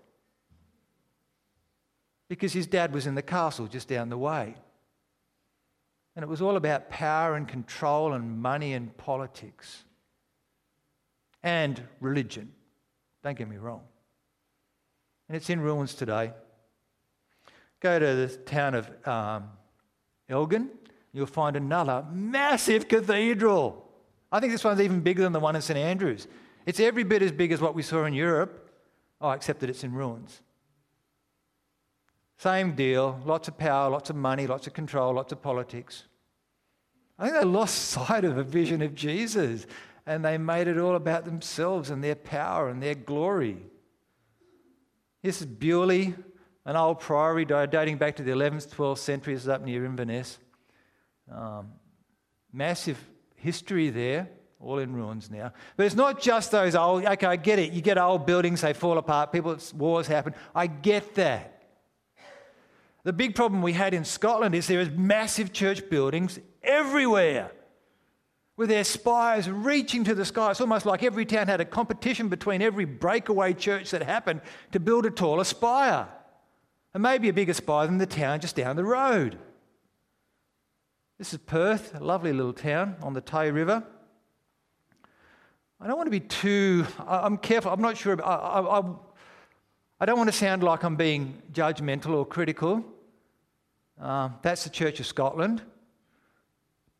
because 2.28 2.52
his 2.52 2.66
dad 2.66 2.92
was 2.92 3.06
in 3.06 3.14
the 3.14 3.22
castle 3.22 3.66
just 3.66 3.88
down 3.88 4.08
the 4.08 4.18
way. 4.18 4.54
And 6.16 6.22
it 6.22 6.28
was 6.28 6.40
all 6.40 6.56
about 6.56 6.90
power 6.90 7.34
and 7.34 7.46
control 7.46 8.12
and 8.12 8.40
money 8.40 8.72
and 8.72 8.96
politics 8.96 9.84
and 11.42 11.80
religion. 12.00 12.52
Don't 13.22 13.36
get 13.36 13.48
me 13.48 13.56
wrong. 13.56 13.82
And 15.28 15.36
it's 15.36 15.50
in 15.50 15.60
ruins 15.60 15.94
today. 15.94 16.32
Go 17.80 17.98
to 17.98 18.14
the 18.14 18.28
town 18.28 18.74
of 18.74 18.90
um, 19.06 19.50
Elgin, 20.28 20.70
you'll 21.12 21.26
find 21.26 21.56
another 21.56 22.04
massive 22.10 22.88
cathedral. 22.88 23.86
I 24.32 24.40
think 24.40 24.52
this 24.52 24.64
one's 24.64 24.80
even 24.80 25.00
bigger 25.00 25.22
than 25.22 25.32
the 25.32 25.40
one 25.40 25.54
in 25.54 25.62
St 25.62 25.78
Andrews. 25.78 26.26
It's 26.66 26.80
every 26.80 27.04
bit 27.04 27.22
as 27.22 27.30
big 27.30 27.52
as 27.52 27.60
what 27.60 27.74
we 27.74 27.82
saw 27.82 28.04
in 28.04 28.14
Europe, 28.14 28.70
oh, 29.20 29.30
except 29.30 29.60
that 29.60 29.70
it's 29.70 29.84
in 29.84 29.92
ruins. 29.92 30.40
Same 32.36 32.74
deal 32.74 33.20
lots 33.24 33.48
of 33.48 33.56
power, 33.56 33.90
lots 33.90 34.10
of 34.10 34.16
money, 34.16 34.46
lots 34.46 34.66
of 34.66 34.72
control, 34.72 35.14
lots 35.14 35.32
of 35.32 35.40
politics. 35.40 36.04
I 37.18 37.28
think 37.28 37.40
they 37.40 37.46
lost 37.46 37.74
sight 37.88 38.24
of 38.24 38.36
the 38.36 38.42
vision 38.42 38.82
of 38.82 38.94
Jesus 38.94 39.66
and 40.06 40.24
they 40.24 40.36
made 40.36 40.68
it 40.68 40.78
all 40.78 40.96
about 40.96 41.24
themselves 41.24 41.90
and 41.90 42.02
their 42.02 42.14
power 42.14 42.68
and 42.68 42.82
their 42.82 42.94
glory. 42.94 43.58
This 45.22 45.40
is 45.40 45.46
Beauly, 45.46 46.14
an 46.66 46.76
old 46.76 47.00
priory 47.00 47.44
dating 47.44 47.96
back 47.96 48.16
to 48.16 48.22
the 48.22 48.32
11th, 48.32 48.74
12th 48.74 48.98
centuries 48.98 49.48
up 49.48 49.62
near 49.62 49.84
Inverness. 49.84 50.38
Um, 51.30 51.72
massive 52.52 52.98
history 53.36 53.88
there, 53.88 54.28
all 54.60 54.78
in 54.78 54.94
ruins 54.94 55.30
now. 55.30 55.52
But 55.76 55.86
it's 55.86 55.94
not 55.94 56.20
just 56.20 56.50
those 56.50 56.74
old, 56.74 57.04
okay, 57.04 57.26
I 57.26 57.36
get 57.36 57.58
it. 57.58 57.72
You 57.72 57.80
get 57.80 57.96
old 57.96 58.26
buildings, 58.26 58.60
they 58.60 58.74
fall 58.74 58.98
apart, 58.98 59.32
people, 59.32 59.56
wars 59.74 60.06
happen. 60.06 60.34
I 60.54 60.66
get 60.66 61.14
that. 61.14 61.53
The 63.04 63.12
big 63.12 63.34
problem 63.34 63.62
we 63.62 63.74
had 63.74 63.94
in 63.94 64.04
Scotland 64.04 64.54
is 64.54 64.66
there 64.66 64.80
is 64.80 64.90
massive 64.90 65.52
church 65.52 65.88
buildings 65.90 66.38
everywhere 66.62 67.52
with 68.56 68.70
their 68.70 68.84
spires 68.84 69.48
reaching 69.48 70.04
to 70.04 70.14
the 70.14 70.24
sky. 70.24 70.50
It's 70.50 70.60
almost 70.60 70.86
like 70.86 71.02
every 71.02 71.26
town 71.26 71.48
had 71.48 71.60
a 71.60 71.64
competition 71.64 72.28
between 72.28 72.62
every 72.62 72.86
breakaway 72.86 73.52
church 73.52 73.90
that 73.90 74.02
happened 74.02 74.40
to 74.72 74.80
build 74.80 75.04
a 75.04 75.10
taller 75.10 75.44
spire. 75.44 76.08
And 76.94 77.02
maybe 77.02 77.28
a 77.28 77.32
bigger 77.32 77.54
spire 77.54 77.86
than 77.86 77.98
the 77.98 78.06
town 78.06 78.40
just 78.40 78.56
down 78.56 78.76
the 78.76 78.84
road. 78.84 79.38
This 81.18 81.32
is 81.32 81.40
Perth, 81.40 81.94
a 81.94 82.02
lovely 82.02 82.32
little 82.32 82.52
town 82.52 82.96
on 83.02 83.12
the 83.12 83.20
Tay 83.20 83.50
River. 83.50 83.82
I 85.80 85.86
don't 85.86 85.96
want 85.96 86.06
to 86.06 86.10
be 86.10 86.20
too, 86.20 86.86
I'm 87.06 87.36
careful, 87.36 87.72
I'm 87.72 87.82
not 87.82 87.96
sure, 87.96 88.24
I, 88.24 88.34
I, 88.34 88.80
I, 88.80 88.94
I 90.00 90.06
don't 90.06 90.16
want 90.16 90.28
to 90.28 90.36
sound 90.36 90.62
like 90.62 90.84
I'm 90.84 90.96
being 90.96 91.42
judgmental 91.52 92.14
or 92.14 92.24
critical. 92.24 92.84
Uh, 94.00 94.30
that's 94.42 94.64
the 94.64 94.70
Church 94.70 95.00
of 95.00 95.06
Scotland. 95.06 95.62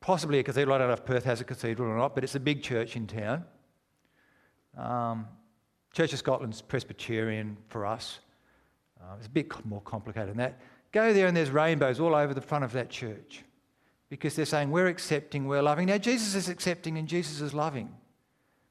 Possibly 0.01 0.39
a 0.39 0.43
cathedral. 0.43 0.75
I 0.75 0.79
don't 0.79 0.89
know 0.89 0.95
if 0.95 1.05
Perth 1.05 1.25
has 1.25 1.41
a 1.41 1.45
cathedral 1.45 1.91
or 1.91 1.97
not, 1.97 2.15
but 2.15 2.25
it's 2.25 2.35
a 2.35 2.41
big 2.41 2.63
church 2.63 2.97
in 2.97 3.07
town. 3.07 3.45
Um, 4.77 5.27
church 5.93 6.13
of 6.13 6.19
Scotland's 6.19 6.61
Presbyterian 6.61 7.57
for 7.69 7.87
us. 7.87 8.19
Uh, 9.01 9.15
it's 9.17 9.27
a 9.27 9.31
bit 9.31 9.53
more 9.65 9.81
complicated 9.81 10.31
than 10.31 10.37
that. 10.39 10.61
Go 10.93 11.13
there 11.13 11.27
and 11.27 11.37
there's 11.37 11.51
rainbows 11.51 12.01
all 12.01 12.15
over 12.15 12.35
the 12.35 12.41
front 12.41 12.65
of 12.65 12.73
that 12.73 12.91
church 12.91 13.43
because 14.09 14.37
they're 14.37 14.45
saying 14.45 14.71
we're 14.71 14.87
accepting, 14.87 15.47
we're 15.47 15.63
loving. 15.63 15.87
Now, 15.87 15.99
Jesus 15.99 16.35
is 16.35 16.49
accepting 16.49 16.99
and 16.99 17.09
Jesus 17.09 17.41
is 17.41 17.53
loving. 17.55 17.93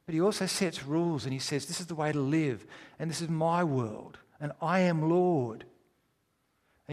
But 0.06 0.16
he 0.16 0.22
also 0.22 0.46
sets 0.46 0.86
rules 0.86 1.26
and 1.26 1.34
he 1.34 1.40
says, 1.40 1.66
This 1.66 1.80
is 1.80 1.88
the 1.88 1.96
way 1.96 2.12
to 2.12 2.20
live, 2.20 2.66
and 3.00 3.10
this 3.10 3.22
is 3.22 3.30
my 3.30 3.64
world, 3.64 4.20
and 4.40 4.52
I 4.62 4.82
am 4.82 5.10
Lord. 5.10 5.66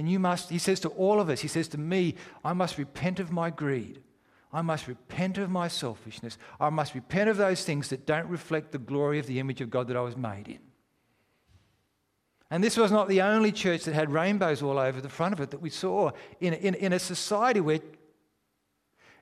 And 0.01 0.11
you 0.11 0.19
must, 0.19 0.49
he 0.49 0.57
says 0.57 0.81
to 0.81 0.89
all 0.89 1.21
of 1.21 1.29
us, 1.29 1.43
he 1.43 1.49
says 1.49 1.69
to 1.69 1.79
me, 1.79 2.15
I 2.43 2.55
must 2.55 2.79
repent 2.79 3.21
of 3.21 3.31
my 3.31 3.51
greed. 3.51 4.01
I 4.51 4.63
must 4.63 4.89
repent 4.89 5.37
of 5.37 5.51
my 5.51 5.69
selfishness. 5.69 6.39
I 6.59 6.71
must 6.71 6.95
repent 6.95 7.29
of 7.29 7.37
those 7.37 7.65
things 7.65 7.91
that 7.91 8.07
don't 8.07 8.27
reflect 8.27 8.73
the 8.73 8.79
glory 8.79 9.19
of 9.19 9.27
the 9.27 9.39
image 9.39 9.61
of 9.61 9.69
God 9.69 9.89
that 9.89 9.99
I 9.99 10.01
was 10.01 10.17
made 10.17 10.49
in. 10.49 10.61
And 12.51 12.65
this 12.65 12.79
was 12.79 12.91
not 12.91 13.09
the 13.09 13.21
only 13.21 13.53
church 13.53 13.85
that 13.85 13.93
had 13.93 14.11
rainbows 14.11 14.63
all 14.63 14.79
over 14.79 15.03
the 15.03 15.11
front 15.11 15.35
of 15.35 15.41
it 15.41 15.51
that 15.51 15.61
we 15.61 15.69
saw 15.69 16.13
in, 16.41 16.55
in, 16.55 16.75
in 16.77 16.95
a 16.95 16.99
society 16.99 17.61
where, 17.61 17.81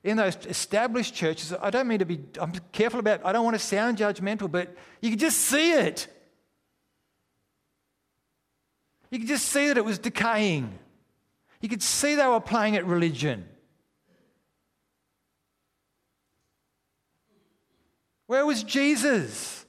in 0.05 0.15
those 0.15 0.37
established 0.45 1.13
churches, 1.13 1.53
I 1.61 1.71
don't 1.71 1.89
mean 1.89 1.99
to 1.99 2.05
be, 2.05 2.21
I'm 2.39 2.53
careful 2.71 3.01
about, 3.01 3.25
I 3.25 3.33
don't 3.33 3.43
want 3.43 3.55
to 3.55 3.59
sound 3.59 3.97
judgmental, 3.97 4.49
but 4.49 4.73
you 5.01 5.09
can 5.09 5.19
just 5.19 5.39
see 5.39 5.73
it. 5.73 6.07
You 9.11 9.19
could 9.19 9.27
just 9.27 9.49
see 9.49 9.67
that 9.67 9.77
it 9.77 9.85
was 9.85 9.99
decaying. 9.99 10.77
You 11.61 11.69
could 11.69 11.81
see 11.81 12.15
they 12.15 12.27
were 12.27 12.39
playing 12.39 12.75
at 12.75 12.85
religion. 12.85 13.45
Where 18.27 18.45
was 18.45 18.63
Jesus? 18.63 19.65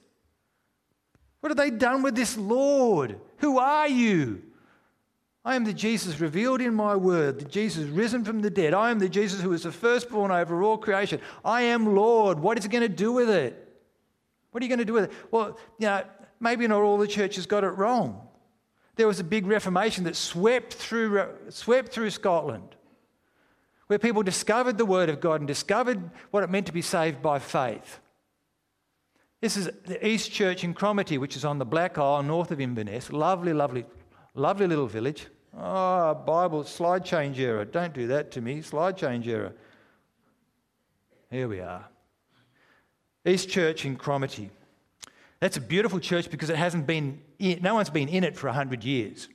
What 1.39 1.49
have 1.49 1.57
they 1.57 1.71
done 1.71 2.03
with 2.03 2.15
this 2.15 2.37
Lord? 2.37 3.19
Who 3.37 3.57
are 3.57 3.87
you? 3.87 4.43
I 5.43 5.55
am 5.55 5.63
the 5.63 5.73
Jesus 5.73 6.19
revealed 6.19 6.61
in 6.61 6.75
my 6.75 6.95
word, 6.95 7.39
the 7.39 7.45
Jesus 7.45 7.85
risen 7.89 8.23
from 8.23 8.41
the 8.41 8.51
dead. 8.51 8.75
I 8.75 8.91
am 8.91 8.99
the 8.99 9.09
Jesus 9.09 9.41
who 9.41 9.53
is 9.53 9.63
the 9.63 9.71
firstborn 9.71 10.29
over 10.29 10.61
all 10.61 10.77
creation. 10.77 11.19
I 11.43 11.63
am 11.63 11.95
Lord. 11.95 12.37
What 12.37 12.59
is 12.59 12.63
he 12.63 12.69
going 12.69 12.83
to 12.83 12.89
do 12.89 13.11
with 13.11 13.27
it? 13.27 13.67
What 14.51 14.61
are 14.61 14.65
you 14.65 14.69
going 14.69 14.79
to 14.79 14.85
do 14.85 14.93
with 14.93 15.05
it? 15.05 15.11
Well, 15.31 15.57
you 15.79 15.87
know, 15.87 16.03
maybe 16.39 16.67
not 16.67 16.81
all 16.83 16.99
the 16.99 17.07
churches 17.07 17.47
got 17.47 17.63
it 17.63 17.69
wrong 17.69 18.27
there 18.95 19.07
was 19.07 19.19
a 19.19 19.23
big 19.23 19.45
reformation 19.45 20.03
that 20.03 20.15
swept 20.15 20.73
through, 20.73 21.25
swept 21.49 21.91
through 21.91 22.09
Scotland, 22.09 22.75
where 23.87 23.99
people 23.99 24.23
discovered 24.23 24.77
the 24.77 24.85
Word 24.85 25.09
of 25.09 25.19
God 25.19 25.41
and 25.41 25.47
discovered 25.47 26.11
what 26.31 26.43
it 26.43 26.49
meant 26.49 26.65
to 26.67 26.73
be 26.73 26.81
saved 26.81 27.21
by 27.21 27.39
faith. 27.39 27.99
This 29.41 29.57
is 29.57 29.69
the 29.85 30.05
East 30.05 30.31
Church 30.31 30.63
in 30.63 30.73
Cromarty, 30.73 31.17
which 31.17 31.35
is 31.35 31.43
on 31.43 31.57
the 31.57 31.65
Black 31.65 31.97
Isle 31.97 32.21
north 32.21 32.51
of 32.51 32.61
Inverness. 32.61 33.11
Lovely, 33.11 33.53
lovely, 33.53 33.85
lovely 34.35 34.67
little 34.67 34.87
village. 34.87 35.27
Oh, 35.57 36.13
Bible, 36.13 36.63
slide 36.63 37.03
change 37.03 37.39
error. 37.39 37.65
Don't 37.65 37.93
do 37.93 38.07
that 38.07 38.31
to 38.31 38.41
me. 38.41 38.61
Slide 38.61 38.95
change 38.95 39.27
error. 39.27 39.53
Here 41.31 41.47
we 41.47 41.59
are. 41.59 41.85
East 43.25 43.49
Church 43.49 43.83
in 43.83 43.95
Cromarty. 43.95 44.51
That's 45.41 45.57
a 45.57 45.61
beautiful 45.61 45.99
church 45.99 46.29
because 46.29 46.49
it 46.51 46.55
hasn't 46.55 46.85
been, 46.85 47.19
in, 47.39 47.61
no 47.61 47.73
one's 47.73 47.89
been 47.89 48.07
in 48.07 48.23
it 48.23 48.37
for 48.37 48.47
100 48.47 48.83
years. 48.83 49.27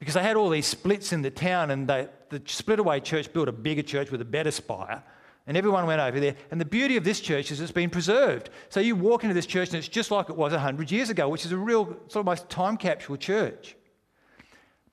Because 0.00 0.14
they 0.14 0.22
had 0.22 0.34
all 0.36 0.48
these 0.48 0.66
splits 0.66 1.12
in 1.12 1.22
the 1.22 1.30
town, 1.30 1.70
and 1.70 1.86
they, 1.86 2.08
the 2.30 2.42
split 2.46 2.78
away 2.78 3.00
church 3.00 3.32
built 3.32 3.46
a 3.46 3.52
bigger 3.52 3.82
church 3.82 4.10
with 4.10 4.22
a 4.22 4.24
better 4.24 4.50
spire, 4.50 5.02
and 5.46 5.58
everyone 5.58 5.86
went 5.86 6.00
over 6.00 6.18
there. 6.18 6.34
And 6.50 6.58
the 6.58 6.64
beauty 6.64 6.96
of 6.96 7.04
this 7.04 7.20
church 7.20 7.50
is 7.50 7.60
it's 7.60 7.70
been 7.70 7.90
preserved. 7.90 8.48
So 8.70 8.80
you 8.80 8.96
walk 8.96 9.24
into 9.24 9.34
this 9.34 9.46
church, 9.46 9.68
and 9.68 9.76
it's 9.76 9.88
just 9.88 10.10
like 10.10 10.30
it 10.30 10.36
was 10.36 10.52
100 10.52 10.90
years 10.90 11.10
ago, 11.10 11.28
which 11.28 11.44
is 11.44 11.52
a 11.52 11.58
real, 11.58 11.84
sort 11.84 12.16
of 12.16 12.16
almost 12.16 12.48
time 12.48 12.78
capsule 12.78 13.18
church. 13.18 13.76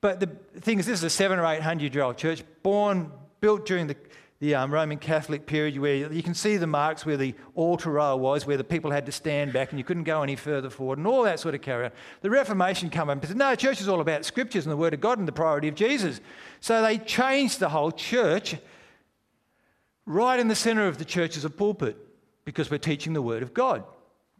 But 0.02 0.20
the 0.20 0.26
thing 0.60 0.78
is, 0.78 0.84
this 0.86 0.98
is 0.98 1.04
a 1.04 1.10
seven 1.10 1.38
or 1.38 1.46
eight 1.46 1.62
hundred 1.62 1.94
year 1.94 2.04
old 2.04 2.18
church, 2.18 2.42
born, 2.62 3.10
built 3.40 3.64
during 3.64 3.86
the 3.86 3.96
the 4.42 4.56
um, 4.56 4.72
Roman 4.72 4.98
Catholic 4.98 5.46
period 5.46 5.78
where 5.78 5.94
you 5.94 6.20
can 6.20 6.34
see 6.34 6.56
the 6.56 6.66
marks 6.66 7.06
where 7.06 7.16
the 7.16 7.32
altar 7.54 7.90
rail 7.90 8.18
was, 8.18 8.44
where 8.44 8.56
the 8.56 8.64
people 8.64 8.90
had 8.90 9.06
to 9.06 9.12
stand 9.12 9.52
back 9.52 9.70
and 9.70 9.78
you 9.78 9.84
couldn't 9.84 10.02
go 10.02 10.24
any 10.24 10.34
further 10.34 10.68
forward, 10.68 10.98
and 10.98 11.06
all 11.06 11.22
that 11.22 11.38
sort 11.38 11.54
of 11.54 11.62
carry 11.62 11.84
on. 11.84 11.92
The 12.22 12.30
Reformation 12.30 12.90
came 12.90 13.02
up 13.02 13.18
and 13.18 13.24
said, 13.24 13.36
no, 13.36 13.54
church 13.54 13.80
is 13.80 13.86
all 13.86 14.00
about 14.00 14.24
scriptures 14.24 14.66
and 14.66 14.72
the 14.72 14.76
Word 14.76 14.94
of 14.94 15.00
God 15.00 15.20
and 15.20 15.28
the 15.28 15.32
priority 15.32 15.68
of 15.68 15.76
Jesus. 15.76 16.20
So 16.58 16.82
they 16.82 16.98
changed 16.98 17.60
the 17.60 17.68
whole 17.68 17.92
church. 17.92 18.56
Right 20.06 20.40
in 20.40 20.48
the 20.48 20.56
centre 20.56 20.88
of 20.88 20.98
the 20.98 21.04
church 21.04 21.36
is 21.36 21.44
a 21.44 21.50
pulpit 21.50 21.96
because 22.44 22.68
we're 22.68 22.78
teaching 22.78 23.12
the 23.12 23.22
Word 23.22 23.44
of 23.44 23.54
God. 23.54 23.84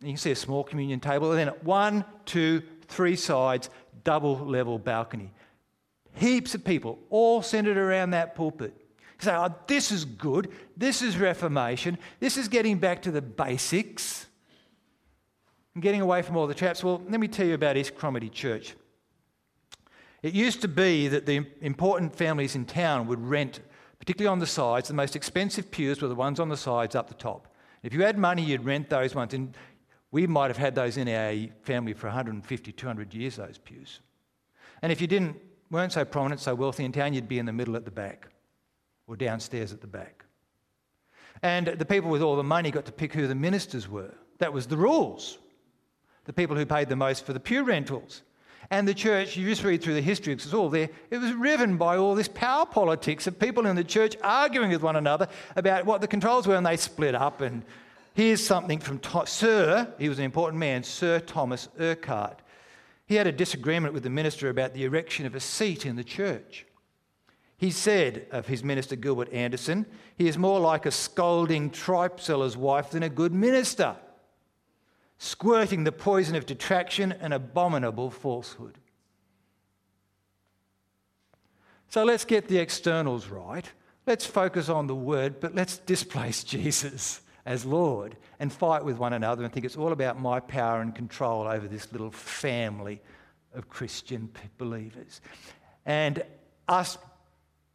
You 0.00 0.08
can 0.08 0.16
see 0.16 0.32
a 0.32 0.36
small 0.36 0.64
communion 0.64 0.98
table, 0.98 1.30
and 1.30 1.38
then 1.38 1.54
one, 1.62 2.04
two, 2.24 2.64
three 2.88 3.14
sides, 3.14 3.70
double 4.02 4.36
level 4.38 4.80
balcony. 4.80 5.30
Heaps 6.14 6.56
of 6.56 6.64
people, 6.64 6.98
all 7.08 7.40
centered 7.40 7.76
around 7.76 8.10
that 8.10 8.34
pulpit 8.34 8.74
say, 9.22 9.34
oh, 9.34 9.54
this 9.66 9.90
is 9.92 10.04
good. 10.04 10.50
This 10.76 11.02
is 11.02 11.16
reformation. 11.16 11.98
This 12.20 12.36
is 12.36 12.48
getting 12.48 12.78
back 12.78 13.02
to 13.02 13.10
the 13.10 13.22
basics 13.22 14.26
and 15.74 15.82
getting 15.82 16.00
away 16.00 16.22
from 16.22 16.36
all 16.36 16.46
the 16.46 16.54
traps. 16.54 16.82
Well, 16.84 17.02
let 17.08 17.20
me 17.20 17.28
tell 17.28 17.46
you 17.46 17.54
about 17.54 17.76
East 17.76 17.94
Cromarty 17.94 18.30
Church. 18.30 18.74
It 20.22 20.34
used 20.34 20.60
to 20.62 20.68
be 20.68 21.08
that 21.08 21.26
the 21.26 21.46
important 21.60 22.14
families 22.14 22.54
in 22.54 22.64
town 22.64 23.06
would 23.08 23.20
rent, 23.20 23.60
particularly 23.98 24.32
on 24.32 24.38
the 24.38 24.46
sides, 24.46 24.88
the 24.88 24.94
most 24.94 25.16
expensive 25.16 25.70
pews 25.70 26.00
were 26.00 26.08
the 26.08 26.14
ones 26.14 26.38
on 26.38 26.48
the 26.48 26.56
sides 26.56 26.94
up 26.94 27.08
the 27.08 27.14
top. 27.14 27.48
If 27.82 27.92
you 27.92 28.02
had 28.02 28.18
money, 28.18 28.42
you'd 28.42 28.64
rent 28.64 28.88
those 28.88 29.14
ones. 29.14 29.34
And 29.34 29.56
we 30.12 30.26
might 30.26 30.48
have 30.48 30.56
had 30.56 30.74
those 30.74 30.96
in 30.96 31.08
our 31.08 31.48
family 31.62 31.92
for 31.92 32.06
150, 32.06 32.72
200 32.72 33.14
years, 33.14 33.36
those 33.36 33.58
pews. 33.58 34.00
And 34.82 34.92
if 34.92 35.00
you 35.00 35.06
didn't, 35.06 35.36
weren't 35.70 35.92
so 35.92 36.04
prominent, 36.04 36.40
so 36.40 36.54
wealthy 36.54 36.84
in 36.84 36.92
town, 36.92 37.14
you'd 37.14 37.28
be 37.28 37.38
in 37.38 37.46
the 37.46 37.52
middle 37.52 37.74
at 37.74 37.84
the 37.84 37.90
back 37.90 38.28
or 39.06 39.16
downstairs 39.16 39.72
at 39.72 39.80
the 39.80 39.86
back. 39.86 40.24
And 41.42 41.66
the 41.66 41.84
people 41.84 42.10
with 42.10 42.22
all 42.22 42.36
the 42.36 42.42
money 42.42 42.70
got 42.70 42.84
to 42.86 42.92
pick 42.92 43.12
who 43.12 43.26
the 43.26 43.34
ministers 43.34 43.88
were. 43.88 44.14
That 44.38 44.52
was 44.52 44.66
the 44.66 44.76
rules. 44.76 45.38
The 46.24 46.32
people 46.32 46.56
who 46.56 46.64
paid 46.64 46.88
the 46.88 46.96
most 46.96 47.26
for 47.26 47.32
the 47.32 47.40
pew 47.40 47.64
rentals. 47.64 48.22
And 48.70 48.86
the 48.86 48.94
church, 48.94 49.36
you 49.36 49.46
just 49.46 49.64
read 49.64 49.82
through 49.82 49.94
the 49.94 50.00
history, 50.00 50.32
it's 50.32 50.54
all 50.54 50.70
there, 50.70 50.88
it 51.10 51.18
was 51.18 51.32
riven 51.32 51.76
by 51.76 51.96
all 51.96 52.14
this 52.14 52.28
power 52.28 52.64
politics 52.64 53.26
of 53.26 53.38
people 53.38 53.66
in 53.66 53.76
the 53.76 53.84
church 53.84 54.16
arguing 54.22 54.70
with 54.70 54.82
one 54.82 54.96
another 54.96 55.28
about 55.56 55.84
what 55.84 56.00
the 56.00 56.06
controls 56.06 56.46
were, 56.46 56.54
and 56.54 56.64
they 56.64 56.76
split 56.76 57.14
up. 57.14 57.40
And 57.40 57.64
here's 58.14 58.44
something 58.44 58.78
from 58.78 59.00
Sir, 59.26 59.92
he 59.98 60.08
was 60.08 60.18
an 60.18 60.24
important 60.24 60.58
man, 60.58 60.84
Sir 60.84 61.18
Thomas 61.18 61.68
Urquhart. 61.78 62.40
He 63.04 63.16
had 63.16 63.26
a 63.26 63.32
disagreement 63.32 63.92
with 63.92 64.04
the 64.04 64.10
minister 64.10 64.48
about 64.48 64.72
the 64.72 64.84
erection 64.84 65.26
of 65.26 65.34
a 65.34 65.40
seat 65.40 65.84
in 65.84 65.96
the 65.96 66.04
church. 66.04 66.64
He 67.62 67.70
said 67.70 68.26
of 68.32 68.48
his 68.48 68.64
minister 68.64 68.96
Gilbert 68.96 69.32
Anderson, 69.32 69.86
he 70.16 70.26
is 70.26 70.36
more 70.36 70.58
like 70.58 70.84
a 70.84 70.90
scolding 70.90 71.70
tripe 71.70 72.18
seller's 72.18 72.56
wife 72.56 72.90
than 72.90 73.04
a 73.04 73.08
good 73.08 73.32
minister 73.32 73.94
squirting 75.16 75.84
the 75.84 75.92
poison 75.92 76.34
of 76.34 76.44
detraction 76.44 77.12
and 77.12 77.32
abominable 77.32 78.10
falsehood. 78.10 78.78
So 81.88 82.02
let's 82.02 82.24
get 82.24 82.48
the 82.48 82.58
externals 82.58 83.28
right. 83.28 83.70
Let's 84.08 84.26
focus 84.26 84.68
on 84.68 84.88
the 84.88 84.96
word, 84.96 85.38
but 85.38 85.54
let's 85.54 85.78
displace 85.78 86.42
Jesus 86.58 87.20
as 87.46 87.64
Lord 87.64 88.16
and 88.40 88.52
fight 88.52 88.84
with 88.84 88.98
one 88.98 89.12
another 89.12 89.44
and 89.44 89.52
think 89.52 89.64
it's 89.64 89.76
all 89.76 89.92
about 89.92 90.20
my 90.20 90.40
power 90.40 90.80
and 90.80 90.92
control 90.92 91.46
over 91.46 91.68
this 91.68 91.92
little 91.92 92.10
family 92.10 93.00
of 93.54 93.68
Christian 93.68 94.32
believers. 94.58 95.20
And 95.86 96.24
us, 96.66 96.98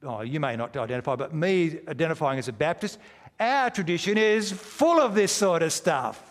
oh, 0.08 0.22
you 0.22 0.40
may 0.40 0.56
not 0.56 0.76
identify, 0.76 1.16
but 1.16 1.34
me 1.34 1.80
identifying 1.88 2.40
as 2.40 2.48
a 2.48 2.54
Baptist, 2.54 2.98
our 3.40 3.70
tradition 3.70 4.18
is 4.18 4.52
full 4.52 5.00
of 5.00 5.14
this 5.14 5.32
sort 5.32 5.62
of 5.62 5.72
stuff 5.72 6.24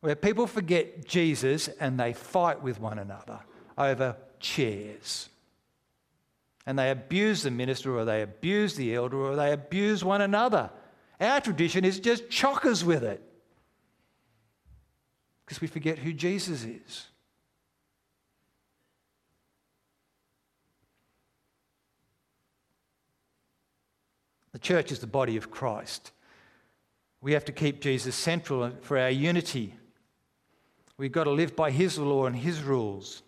where 0.00 0.16
people 0.16 0.46
forget 0.46 1.06
Jesus 1.06 1.68
and 1.80 1.98
they 1.98 2.12
fight 2.12 2.62
with 2.62 2.80
one 2.80 2.98
another 2.98 3.40
over 3.76 4.16
chairs. 4.40 5.28
And 6.66 6.78
they 6.78 6.90
abuse 6.90 7.42
the 7.42 7.50
minister 7.50 7.96
or 7.96 8.04
they 8.04 8.22
abuse 8.22 8.74
the 8.74 8.94
elder 8.94 9.16
or 9.16 9.36
they 9.36 9.52
abuse 9.52 10.04
one 10.04 10.20
another. 10.20 10.70
Our 11.20 11.40
tradition 11.40 11.84
is 11.84 12.00
just 12.00 12.28
chockers 12.28 12.82
with 12.82 13.04
it 13.04 13.22
because 15.44 15.60
we 15.60 15.68
forget 15.68 15.98
who 15.98 16.12
Jesus 16.12 16.64
is. 16.64 17.06
The 24.56 24.60
church 24.60 24.90
is 24.90 25.00
the 25.00 25.06
body 25.06 25.36
of 25.36 25.50
Christ. 25.50 26.12
We 27.20 27.34
have 27.34 27.44
to 27.44 27.52
keep 27.52 27.82
Jesus 27.82 28.14
central 28.14 28.72
for 28.80 28.96
our 28.96 29.10
unity 29.10 29.74
We've 30.98 31.12
got 31.12 31.24
to 31.24 31.30
live 31.30 31.54
by 31.54 31.70
His 31.70 31.98
law 31.98 32.24
and 32.24 32.34
His 32.34 32.62
rules. 32.62 33.22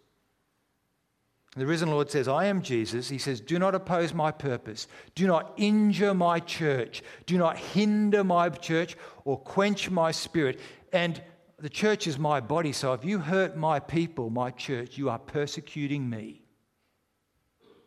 The 1.56 1.66
risen 1.66 1.90
Lord 1.90 2.10
says, 2.10 2.28
I 2.28 2.46
am 2.46 2.62
Jesus. 2.62 3.08
He 3.08 3.18
says, 3.18 3.40
Do 3.40 3.58
not 3.58 3.74
oppose 3.74 4.14
my 4.14 4.30
purpose. 4.30 4.86
Do 5.14 5.26
not 5.26 5.52
injure 5.56 6.14
my 6.14 6.40
church. 6.40 7.02
Do 7.26 7.36
not 7.36 7.58
hinder 7.58 8.22
my 8.22 8.48
church 8.48 8.96
or 9.24 9.38
quench 9.38 9.90
my 9.90 10.12
spirit. 10.12 10.60
And 10.92 11.20
the 11.58 11.68
church 11.68 12.06
is 12.06 12.18
my 12.18 12.40
body, 12.40 12.72
so 12.72 12.92
if 12.92 13.04
you 13.04 13.18
hurt 13.18 13.56
my 13.56 13.80
people, 13.80 14.30
my 14.30 14.50
church, 14.50 14.96
you 14.96 15.10
are 15.10 15.18
persecuting 15.18 16.08
me. 16.08 16.40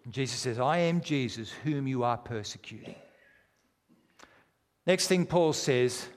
And 0.03 0.13
Jesus 0.13 0.39
says, 0.39 0.59
I 0.59 0.77
am 0.77 1.01
Jesus, 1.01 1.49
whom 1.63 1.87
you 1.87 2.03
are 2.03 2.17
persecuting. 2.17 2.95
Next 4.85 5.07
thing 5.07 5.25
Paul 5.25 5.53
says, 5.53 6.07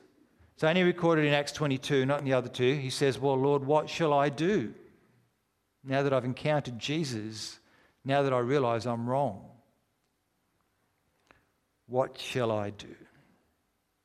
it's 0.55 0.65
only 0.65 0.83
recorded 0.83 1.27
in 1.27 1.35
Acts 1.35 1.53
22, 1.53 2.07
not 2.07 2.21
in 2.21 2.25
the 2.25 2.33
other 2.33 2.49
two. 2.49 2.75
He 2.75 2.91
says, 2.91 3.19
Well, 3.19 3.37
Lord, 3.37 3.65
what 3.65 3.91
shall 3.91 4.13
I 4.13 4.29
do? 4.29 4.73
Now 5.83 6.03
that 6.03 6.13
I've 6.13 6.25
encountered 6.25 6.79
Jesus, 6.79 7.59
now 8.05 8.23
that 8.23 8.33
I 8.33 8.39
realize 8.39 8.87
I'm 8.87 9.09
wrong, 9.09 9.45
what 11.87 12.19
shall 12.19 12.51
I 12.51 12.71
do? 12.71 12.95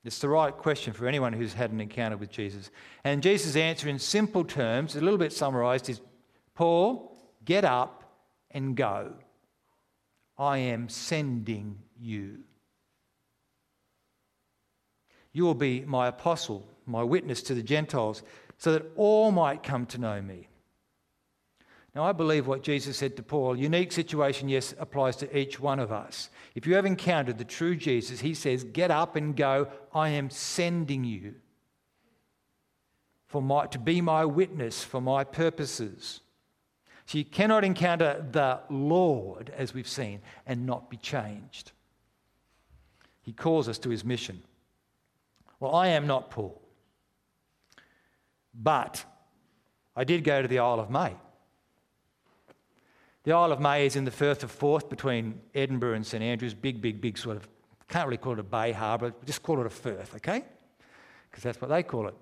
It's 0.03 0.19
the 0.19 0.29
right 0.29 0.55
question 0.55 0.93
for 0.93 1.07
anyone 1.07 1.33
who's 1.33 1.53
had 1.53 1.71
an 1.71 1.81
encounter 1.81 2.17
with 2.17 2.31
Jesus. 2.31 2.71
And 3.03 3.21
Jesus' 3.21 3.55
answer, 3.55 3.87
in 3.87 3.99
simple 3.99 4.43
terms, 4.43 4.95
a 4.95 5.01
little 5.01 5.19
bit 5.19 5.33
summarized, 5.33 5.89
is 5.89 6.01
Paul, 6.55 7.15
get 7.45 7.63
up 7.63 8.03
and 8.51 8.75
go. 8.75 9.13
I 10.37 10.57
am 10.57 10.89
sending 10.89 11.79
you. 11.99 12.39
You 15.31 15.43
will 15.43 15.55
be 15.55 15.81
my 15.81 16.07
apostle, 16.07 16.67
my 16.85 17.03
witness 17.03 17.41
to 17.43 17.53
the 17.53 17.63
Gentiles, 17.63 18.23
so 18.57 18.73
that 18.73 18.91
all 18.95 19.31
might 19.31 19.63
come 19.63 19.85
to 19.87 19.97
know 19.97 20.21
me. 20.21 20.47
Now, 21.95 22.03
I 22.03 22.11
believe 22.11 22.45
what 22.45 22.61
Jesus 22.61 22.97
said 22.97 23.15
to 23.17 23.23
Paul, 23.23 23.57
unique 23.57 23.91
situation, 23.91 24.47
yes, 24.47 24.75
applies 24.77 25.15
to 25.17 25.37
each 25.37 25.59
one 25.59 25.79
of 25.79 25.91
us. 25.91 26.29
If 26.53 26.67
you 26.67 26.75
have 26.75 26.85
encountered 26.85 27.37
the 27.37 27.45
true 27.45 27.75
Jesus, 27.75 28.19
he 28.19 28.33
says, 28.33 28.63
Get 28.63 28.91
up 28.91 29.15
and 29.15 29.35
go. 29.35 29.67
I 29.93 30.09
am 30.09 30.29
sending 30.29 31.03
you 31.03 31.35
for 33.27 33.41
my, 33.41 33.65
to 33.67 33.79
be 33.79 34.01
my 34.01 34.25
witness 34.25 34.83
for 34.83 35.01
my 35.01 35.23
purposes. 35.23 36.21
So 37.05 37.17
you 37.17 37.25
cannot 37.25 37.63
encounter 37.63 38.23
the 38.31 38.59
Lord, 38.69 39.51
as 39.57 39.73
we've 39.73 39.87
seen, 39.87 40.21
and 40.45 40.65
not 40.67 40.91
be 40.91 40.97
changed. 40.97 41.71
He 43.23 43.33
calls 43.33 43.67
us 43.67 43.79
to 43.79 43.89
his 43.89 44.05
mission. 44.05 44.43
Well, 45.59 45.75
I 45.75 45.89
am 45.89 46.07
not 46.07 46.31
Paul. 46.31 46.61
But 48.53 49.03
I 49.95 50.03
did 50.03 50.23
go 50.23 50.41
to 50.41 50.47
the 50.47 50.59
Isle 50.59 50.79
of 50.79 50.89
May. 50.89 51.13
The 53.23 53.33
Isle 53.33 53.51
of 53.51 53.59
May 53.59 53.85
is 53.85 53.95
in 53.95 54.05
the 54.05 54.11
Firth 54.11 54.43
of 54.43 54.51
Forth 54.51 54.89
between 54.89 55.41
Edinburgh 55.53 55.95
and 55.95 56.05
St 56.05 56.23
Andrews. 56.23 56.53
Big, 56.53 56.81
big, 56.81 57.01
big 57.01 57.17
sort 57.17 57.37
of, 57.37 57.47
can't 57.89 58.07
really 58.07 58.17
call 58.17 58.33
it 58.33 58.39
a 58.39 58.43
bay 58.43 58.71
harbour, 58.71 59.13
just 59.25 59.43
call 59.43 59.59
it 59.59 59.65
a 59.65 59.69
firth, 59.69 60.15
okay? 60.15 60.43
Because 61.29 61.43
that's 61.43 61.59
what 61.61 61.69
they 61.69 61.83
call 61.83 62.07
it. 62.07 62.15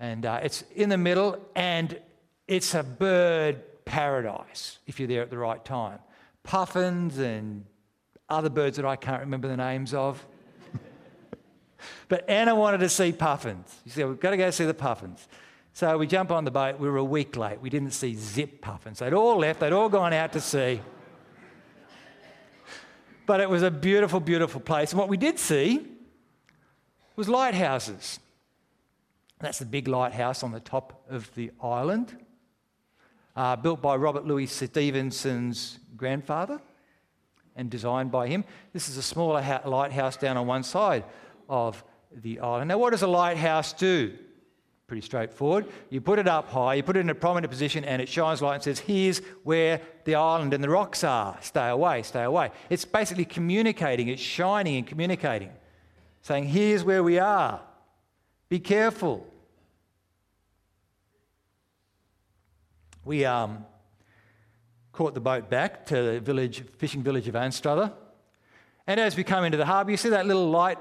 And 0.00 0.26
uh, 0.26 0.40
it's 0.42 0.64
in 0.74 0.88
the 0.88 0.98
middle 0.98 1.38
and 1.54 2.00
it's 2.46 2.74
a 2.74 2.82
bird 2.82 3.62
paradise 3.84 4.78
if 4.86 4.98
you're 4.98 5.08
there 5.08 5.22
at 5.22 5.30
the 5.30 5.38
right 5.38 5.64
time. 5.64 5.98
Puffins 6.42 7.18
and 7.18 7.64
other 8.28 8.50
birds 8.50 8.76
that 8.76 8.86
I 8.86 8.96
can't 8.96 9.20
remember 9.20 9.48
the 9.48 9.56
names 9.56 9.94
of. 9.94 10.24
But 12.08 12.28
Anna 12.28 12.54
wanted 12.54 12.78
to 12.78 12.88
see 12.88 13.12
puffins. 13.12 13.80
She 13.84 13.90
said, 13.90 14.08
We've 14.08 14.20
got 14.20 14.30
to 14.30 14.36
go 14.36 14.50
see 14.50 14.64
the 14.64 14.74
puffins. 14.74 15.26
So 15.72 15.96
we 15.96 16.06
jump 16.06 16.32
on 16.32 16.44
the 16.44 16.50
boat. 16.50 16.80
We 16.80 16.88
were 16.88 16.96
a 16.96 17.04
week 17.04 17.36
late. 17.36 17.60
We 17.60 17.70
didn't 17.70 17.92
see 17.92 18.14
zip 18.14 18.60
puffins. 18.60 18.98
They'd 18.98 19.12
all 19.12 19.38
left, 19.38 19.60
they'd 19.60 19.72
all 19.72 19.88
gone 19.88 20.12
out 20.12 20.32
to 20.32 20.40
sea. 20.40 20.80
But 23.26 23.40
it 23.40 23.48
was 23.48 23.62
a 23.62 23.70
beautiful, 23.70 24.20
beautiful 24.20 24.60
place. 24.60 24.92
And 24.92 24.98
what 24.98 25.08
we 25.08 25.16
did 25.18 25.38
see 25.38 25.86
was 27.14 27.28
lighthouses. 27.28 28.18
That's 29.38 29.58
the 29.58 29.66
big 29.66 29.86
lighthouse 29.86 30.42
on 30.42 30.50
the 30.50 30.60
top 30.60 31.04
of 31.08 31.32
the 31.34 31.52
island, 31.62 32.16
uh, 33.36 33.54
built 33.56 33.80
by 33.80 33.96
Robert 33.96 34.24
Louis 34.24 34.46
Stevenson's 34.46 35.78
grandfather 35.96 36.60
and 37.54 37.70
designed 37.70 38.10
by 38.10 38.28
him. 38.28 38.44
This 38.72 38.88
is 38.88 38.96
a 38.96 39.02
smaller 39.02 39.42
ha- 39.42 39.60
lighthouse 39.64 40.16
down 40.16 40.36
on 40.36 40.46
one 40.46 40.62
side 40.62 41.04
of 41.48 41.82
the 42.12 42.40
island. 42.40 42.68
Now, 42.68 42.78
what 42.78 42.90
does 42.90 43.02
a 43.02 43.06
lighthouse 43.06 43.72
do? 43.72 44.14
Pretty 44.86 45.02
straightforward. 45.02 45.66
You 45.90 46.00
put 46.00 46.18
it 46.18 46.26
up 46.26 46.48
high, 46.48 46.74
you 46.74 46.82
put 46.82 46.96
it 46.96 47.00
in 47.00 47.10
a 47.10 47.14
prominent 47.14 47.50
position, 47.50 47.84
and 47.84 48.00
it 48.00 48.08
shines 48.08 48.40
light 48.40 48.54
and 48.54 48.62
says, 48.62 48.78
Here's 48.78 49.18
where 49.44 49.82
the 50.04 50.14
island 50.14 50.54
and 50.54 50.64
the 50.64 50.70
rocks 50.70 51.04
are. 51.04 51.36
Stay 51.42 51.68
away, 51.68 52.02
stay 52.02 52.22
away. 52.22 52.50
It's 52.70 52.86
basically 52.86 53.26
communicating, 53.26 54.08
it's 54.08 54.22
shining 54.22 54.76
and 54.76 54.86
communicating, 54.86 55.50
saying, 56.22 56.44
Here's 56.44 56.84
where 56.84 57.04
we 57.04 57.18
are. 57.18 57.60
Be 58.48 58.60
careful. 58.60 59.26
We 63.04 63.26
um, 63.26 63.66
caught 64.92 65.12
the 65.14 65.20
boat 65.20 65.50
back 65.50 65.84
to 65.86 66.02
the 66.02 66.20
village, 66.20 66.64
fishing 66.78 67.02
village 67.02 67.28
of 67.28 67.36
Anstruther. 67.36 67.92
And 68.86 68.98
as 68.98 69.16
we 69.16 69.22
come 69.22 69.44
into 69.44 69.58
the 69.58 69.66
harbour, 69.66 69.90
you 69.90 69.98
see 69.98 70.08
that 70.08 70.26
little 70.26 70.48
light 70.48 70.78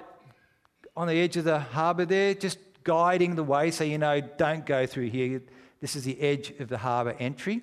on 0.97 1.07
the 1.07 1.21
edge 1.21 1.37
of 1.37 1.43
the 1.43 1.59
harbour 1.59 2.05
there, 2.05 2.33
just 2.33 2.57
guiding 2.83 3.35
the 3.35 3.43
way 3.43 3.69
so 3.69 3.83
you 3.83 3.99
know, 3.99 4.19
don't 4.19 4.65
go 4.65 4.87
through 4.87 5.09
here. 5.09 5.41
This 5.79 5.95
is 5.95 6.03
the 6.03 6.19
edge 6.19 6.51
of 6.59 6.69
the 6.69 6.79
harbour 6.79 7.15
entry. 7.19 7.61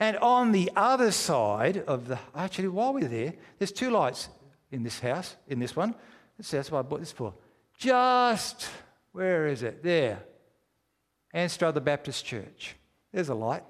And 0.00 0.16
on 0.16 0.50
the 0.50 0.70
other 0.74 1.12
side 1.12 1.84
of 1.86 2.08
the, 2.08 2.18
actually, 2.34 2.68
while 2.68 2.92
we're 2.92 3.06
there, 3.06 3.34
there's 3.58 3.70
two 3.70 3.90
lights 3.90 4.28
in 4.72 4.82
this 4.82 4.98
house, 4.98 5.36
in 5.46 5.60
this 5.60 5.76
one. 5.76 5.94
That's 6.38 6.72
what 6.72 6.80
I 6.80 6.82
bought 6.82 7.00
this 7.00 7.12
for. 7.12 7.34
Just, 7.78 8.68
where 9.12 9.46
is 9.46 9.62
it? 9.62 9.82
There. 9.84 10.20
Anstruther 11.32 11.80
Baptist 11.80 12.24
Church. 12.24 12.74
There's 13.12 13.28
a 13.28 13.34
light. 13.34 13.62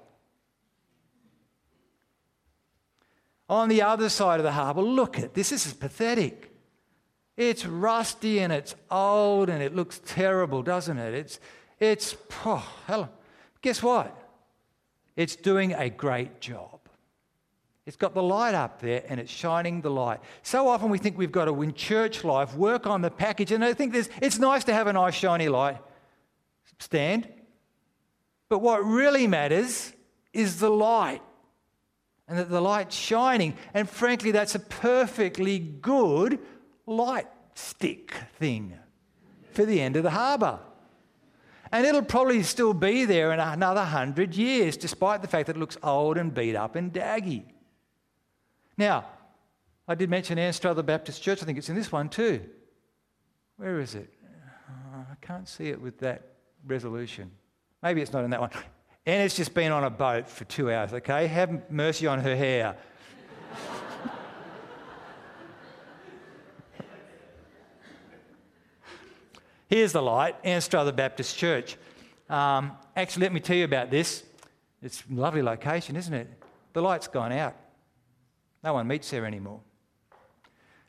On 3.47 3.69
the 3.69 3.83
other 3.83 4.09
side 4.09 4.39
of 4.39 4.43
the 4.43 4.53
harbour, 4.53 4.81
look 4.81 5.19
at 5.19 5.35
this. 5.35 5.51
This 5.51 5.67
is 5.67 5.73
pathetic. 5.73 6.50
It's 7.37 7.65
rusty 7.65 8.39
and 8.39 8.51
it's 8.51 8.75
old 8.89 9.49
and 9.49 9.63
it 9.63 9.75
looks 9.75 10.01
terrible, 10.05 10.61
doesn't 10.63 10.97
it? 10.97 11.13
It's, 11.13 11.39
it's, 11.79 12.15
oh, 12.45 12.67
hell. 12.87 13.09
Guess 13.61 13.81
what? 13.81 14.17
It's 15.15 15.35
doing 15.35 15.73
a 15.73 15.89
great 15.89 16.41
job. 16.41 16.79
It's 17.85 17.97
got 17.97 18.13
the 18.13 18.23
light 18.23 18.53
up 18.53 18.79
there 18.79 19.03
and 19.07 19.19
it's 19.19 19.31
shining 19.31 19.81
the 19.81 19.89
light. 19.89 20.19
So 20.43 20.67
often 20.67 20.89
we 20.89 20.97
think 20.97 21.17
we've 21.17 21.31
got 21.31 21.45
to, 21.45 21.61
in 21.61 21.73
church 21.73 22.23
life, 22.23 22.55
work 22.55 22.85
on 22.85 23.01
the 23.01 23.09
package. 23.09 23.51
And 23.51 23.65
I 23.65 23.73
think 23.73 23.95
it's 23.95 24.39
nice 24.39 24.63
to 24.65 24.73
have 24.73 24.87
a 24.87 24.93
nice 24.93 25.15
shiny 25.15 25.49
light 25.49 25.77
stand. 26.79 27.27
But 28.49 28.59
what 28.59 28.85
really 28.85 29.27
matters 29.27 29.93
is 30.33 30.59
the 30.59 30.69
light. 30.69 31.21
And 32.27 32.37
that 32.37 32.49
the 32.49 32.61
light's 32.61 32.95
shining. 32.95 33.55
And 33.73 33.89
frankly, 33.89 34.31
that's 34.31 34.55
a 34.55 34.59
perfectly 34.59 35.59
good 35.59 36.39
light 36.85 37.27
stick 37.55 38.13
thing 38.37 38.77
for 39.51 39.65
the 39.65 39.81
end 39.81 39.95
of 39.95 40.03
the 40.03 40.11
harbour. 40.11 40.59
And 41.71 41.85
it'll 41.85 42.01
probably 42.03 42.43
still 42.43 42.73
be 42.73 43.05
there 43.05 43.31
in 43.31 43.39
another 43.39 43.83
hundred 43.83 44.35
years, 44.35 44.75
despite 44.75 45.21
the 45.21 45.27
fact 45.27 45.47
that 45.47 45.55
it 45.55 45.59
looks 45.59 45.77
old 45.81 46.17
and 46.17 46.33
beat 46.33 46.55
up 46.55 46.75
and 46.75 46.91
daggy. 46.91 47.43
Now, 48.77 49.05
I 49.87 49.95
did 49.95 50.09
mention 50.09 50.37
Anstruther 50.37 50.83
Baptist 50.83 51.21
Church. 51.21 51.41
I 51.41 51.45
think 51.45 51.57
it's 51.57 51.69
in 51.69 51.75
this 51.75 51.91
one 51.91 52.09
too. 52.09 52.41
Where 53.57 53.79
is 53.79 53.95
it? 53.95 54.11
Uh, 54.67 55.03
I 55.11 55.25
can't 55.25 55.47
see 55.47 55.69
it 55.69 55.79
with 55.79 55.99
that 55.99 56.23
resolution. 56.65 57.31
Maybe 57.81 58.01
it's 58.01 58.11
not 58.11 58.23
in 58.23 58.31
that 58.31 58.41
one. 58.41 58.51
Anna's 59.05 59.35
just 59.35 59.53
been 59.53 59.71
on 59.71 59.83
a 59.83 59.89
boat 59.89 60.29
for 60.29 60.45
two 60.45 60.71
hours, 60.71 60.93
okay? 60.93 61.27
Have 61.27 61.71
mercy 61.71 62.05
on 62.05 62.19
her 62.19 62.35
hair. 62.35 62.77
Here's 69.71 69.93
the 69.93 70.01
light, 70.01 70.35
Anstruther 70.43 70.91
Baptist 70.91 71.37
Church. 71.37 71.77
Um, 72.29 72.73
actually, 72.93 73.21
let 73.21 73.31
me 73.31 73.39
tell 73.39 73.55
you 73.55 73.63
about 73.63 73.89
this. 73.89 74.23
It's 74.83 75.01
a 75.09 75.13
lovely 75.13 75.41
location, 75.41 75.95
isn't 75.95 76.13
it? 76.13 76.27
The 76.73 76.81
light's 76.81 77.07
gone 77.07 77.31
out. 77.31 77.55
No 78.65 78.73
one 78.73 78.85
meets 78.85 79.09
there 79.09 79.25
anymore. 79.25 79.61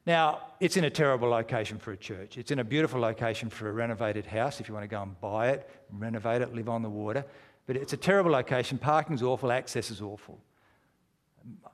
Now, 0.04 0.40
it's 0.58 0.76
in 0.76 0.82
a 0.82 0.90
terrible 0.90 1.28
location 1.28 1.78
for 1.78 1.92
a 1.92 1.96
church. 1.96 2.36
It's 2.36 2.50
in 2.50 2.58
a 2.58 2.64
beautiful 2.64 3.00
location 3.00 3.50
for 3.50 3.68
a 3.68 3.72
renovated 3.72 4.26
house 4.26 4.58
if 4.58 4.66
you 4.66 4.74
want 4.74 4.82
to 4.82 4.88
go 4.88 5.00
and 5.00 5.20
buy 5.20 5.50
it, 5.50 5.70
renovate 5.92 6.42
it, 6.42 6.52
live 6.52 6.68
on 6.68 6.82
the 6.82 6.90
water. 6.90 7.24
But 7.66 7.76
it's 7.76 7.92
a 7.92 7.96
terrible 7.96 8.32
location. 8.32 8.78
Parking's 8.78 9.22
awful, 9.22 9.52
access 9.52 9.92
is 9.92 10.02
awful. 10.02 10.40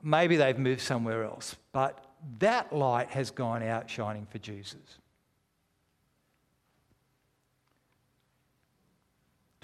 Maybe 0.03 0.35
they've 0.35 0.59
moved 0.59 0.81
somewhere 0.81 1.23
else. 1.23 1.55
But 1.71 2.05
that 2.37 2.71
light 2.71 3.09
has 3.09 3.31
gone 3.31 3.63
out 3.63 3.89
shining 3.89 4.27
for 4.29 4.37
Jesus. 4.37 4.98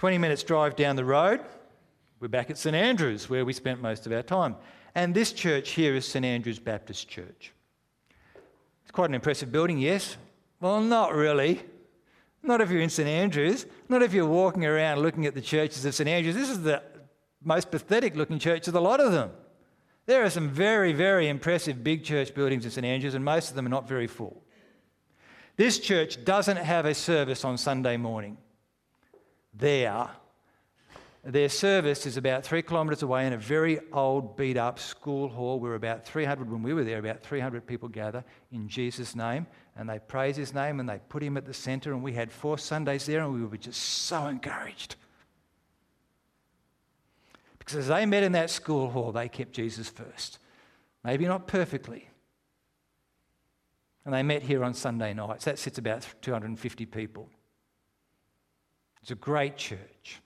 20 0.05 0.19
minutes 0.19 0.43
drive 0.43 0.75
down 0.75 0.95
the 0.95 1.03
road, 1.03 1.41
we're 2.19 2.27
back 2.27 2.51
at 2.51 2.59
St 2.59 2.75
Andrews, 2.75 3.27
where 3.27 3.43
we 3.43 3.51
spent 3.51 3.81
most 3.81 4.05
of 4.05 4.11
our 4.11 4.21
time. 4.21 4.55
And 4.93 5.15
this 5.15 5.33
church 5.33 5.71
here 5.71 5.95
is 5.95 6.07
St 6.07 6.23
Andrews 6.23 6.59
Baptist 6.59 7.09
Church. 7.09 7.51
It's 8.83 8.91
quite 8.91 9.09
an 9.09 9.15
impressive 9.15 9.51
building, 9.51 9.79
yes? 9.79 10.15
Well, 10.61 10.79
not 10.79 11.15
really. 11.15 11.63
Not 12.43 12.61
if 12.61 12.69
you're 12.69 12.81
in 12.83 12.91
St 12.91 13.09
Andrews, 13.09 13.65
not 13.89 14.03
if 14.03 14.13
you're 14.13 14.27
walking 14.27 14.63
around 14.63 14.99
looking 14.99 15.25
at 15.25 15.33
the 15.33 15.41
churches 15.41 15.83
of 15.85 15.95
St 15.95 16.07
Andrews. 16.07 16.35
This 16.35 16.51
is 16.51 16.61
the 16.61 16.83
most 17.43 17.71
pathetic 17.71 18.15
looking 18.15 18.37
church 18.37 18.67
of 18.67 18.75
a 18.75 18.79
lot 18.79 18.99
of 18.99 19.11
them. 19.11 19.31
There 20.05 20.23
are 20.23 20.29
some 20.29 20.49
very, 20.49 20.93
very 20.93 21.29
impressive 21.29 21.83
big 21.83 22.03
church 22.03 22.35
buildings 22.35 22.63
in 22.63 22.69
St 22.69 22.85
Andrews, 22.85 23.15
and 23.15 23.25
most 23.25 23.49
of 23.49 23.55
them 23.55 23.65
are 23.65 23.69
not 23.69 23.87
very 23.87 24.05
full. 24.05 24.43
This 25.55 25.79
church 25.79 26.23
doesn't 26.23 26.57
have 26.57 26.85
a 26.85 26.93
service 26.93 27.43
on 27.43 27.57
Sunday 27.57 27.97
morning 27.97 28.37
there. 29.57 30.09
Their 31.23 31.49
service 31.49 32.05
is 32.05 32.17
about 32.17 32.43
three 32.43 32.61
kilometres 32.61 33.01
away 33.01 33.25
in 33.25 33.33
a 33.33 33.37
very 33.37 33.79
old, 33.91 34.37
beat 34.37 34.57
up 34.57 34.77
school 34.77 35.27
hall 35.27 35.59
where 35.59 35.73
about 35.73 36.05
300, 36.05 36.51
when 36.51 36.61
we 36.61 36.71
were 36.71 36.83
there, 36.83 36.99
about 36.99 37.23
300 37.23 37.65
people 37.65 37.89
gather 37.89 38.23
in 38.51 38.67
Jesus' 38.67 39.15
name 39.15 39.47
and 39.75 39.89
they 39.89 39.97
praise 39.97 40.35
his 40.35 40.53
name 40.53 40.79
and 40.79 40.87
they 40.87 40.99
put 41.09 41.23
him 41.23 41.35
at 41.35 41.45
the 41.45 41.53
centre. 41.53 41.93
And 41.93 42.03
we 42.03 42.13
had 42.13 42.31
four 42.31 42.59
Sundays 42.59 43.07
there 43.07 43.23
and 43.23 43.33
we 43.33 43.43
were 43.43 43.57
just 43.57 43.81
so 43.81 44.27
encouraged. 44.27 44.97
Because 47.57 47.75
as 47.75 47.87
they 47.87 48.05
met 48.05 48.21
in 48.21 48.33
that 48.33 48.51
school 48.51 48.91
hall, 48.91 49.11
they 49.11 49.27
kept 49.27 49.53
Jesus 49.53 49.89
first. 49.89 50.37
Maybe 51.03 51.25
not 51.25 51.47
perfectly. 51.47 52.07
And 54.05 54.13
they 54.13 54.21
met 54.21 54.43
here 54.43 54.63
on 54.63 54.75
Sunday 54.75 55.15
nights. 55.15 55.45
That 55.45 55.57
sits 55.57 55.79
about 55.79 56.07
250 56.21 56.85
people. 56.85 57.27
It's 59.05 59.11
a 59.11 59.13
great 59.13 59.55
church. 59.55 60.19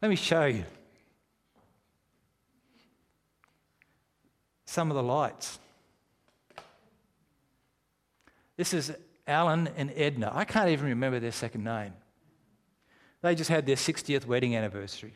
Let 0.00 0.08
me 0.08 0.16
show 0.16 0.46
you 0.46 0.64
some 4.64 4.90
of 4.90 4.94
the 4.94 5.02
lights. 5.02 5.58
This 8.56 8.72
is 8.72 8.94
Alan 9.26 9.68
and 9.76 9.92
Edna. 9.94 10.32
I 10.34 10.46
can't 10.46 10.70
even 10.70 10.86
remember 10.86 11.20
their 11.20 11.32
second 11.32 11.64
name. 11.64 11.92
They 13.20 13.34
just 13.34 13.50
had 13.50 13.66
their 13.66 13.76
60th 13.76 14.24
wedding 14.24 14.56
anniversary. 14.56 15.12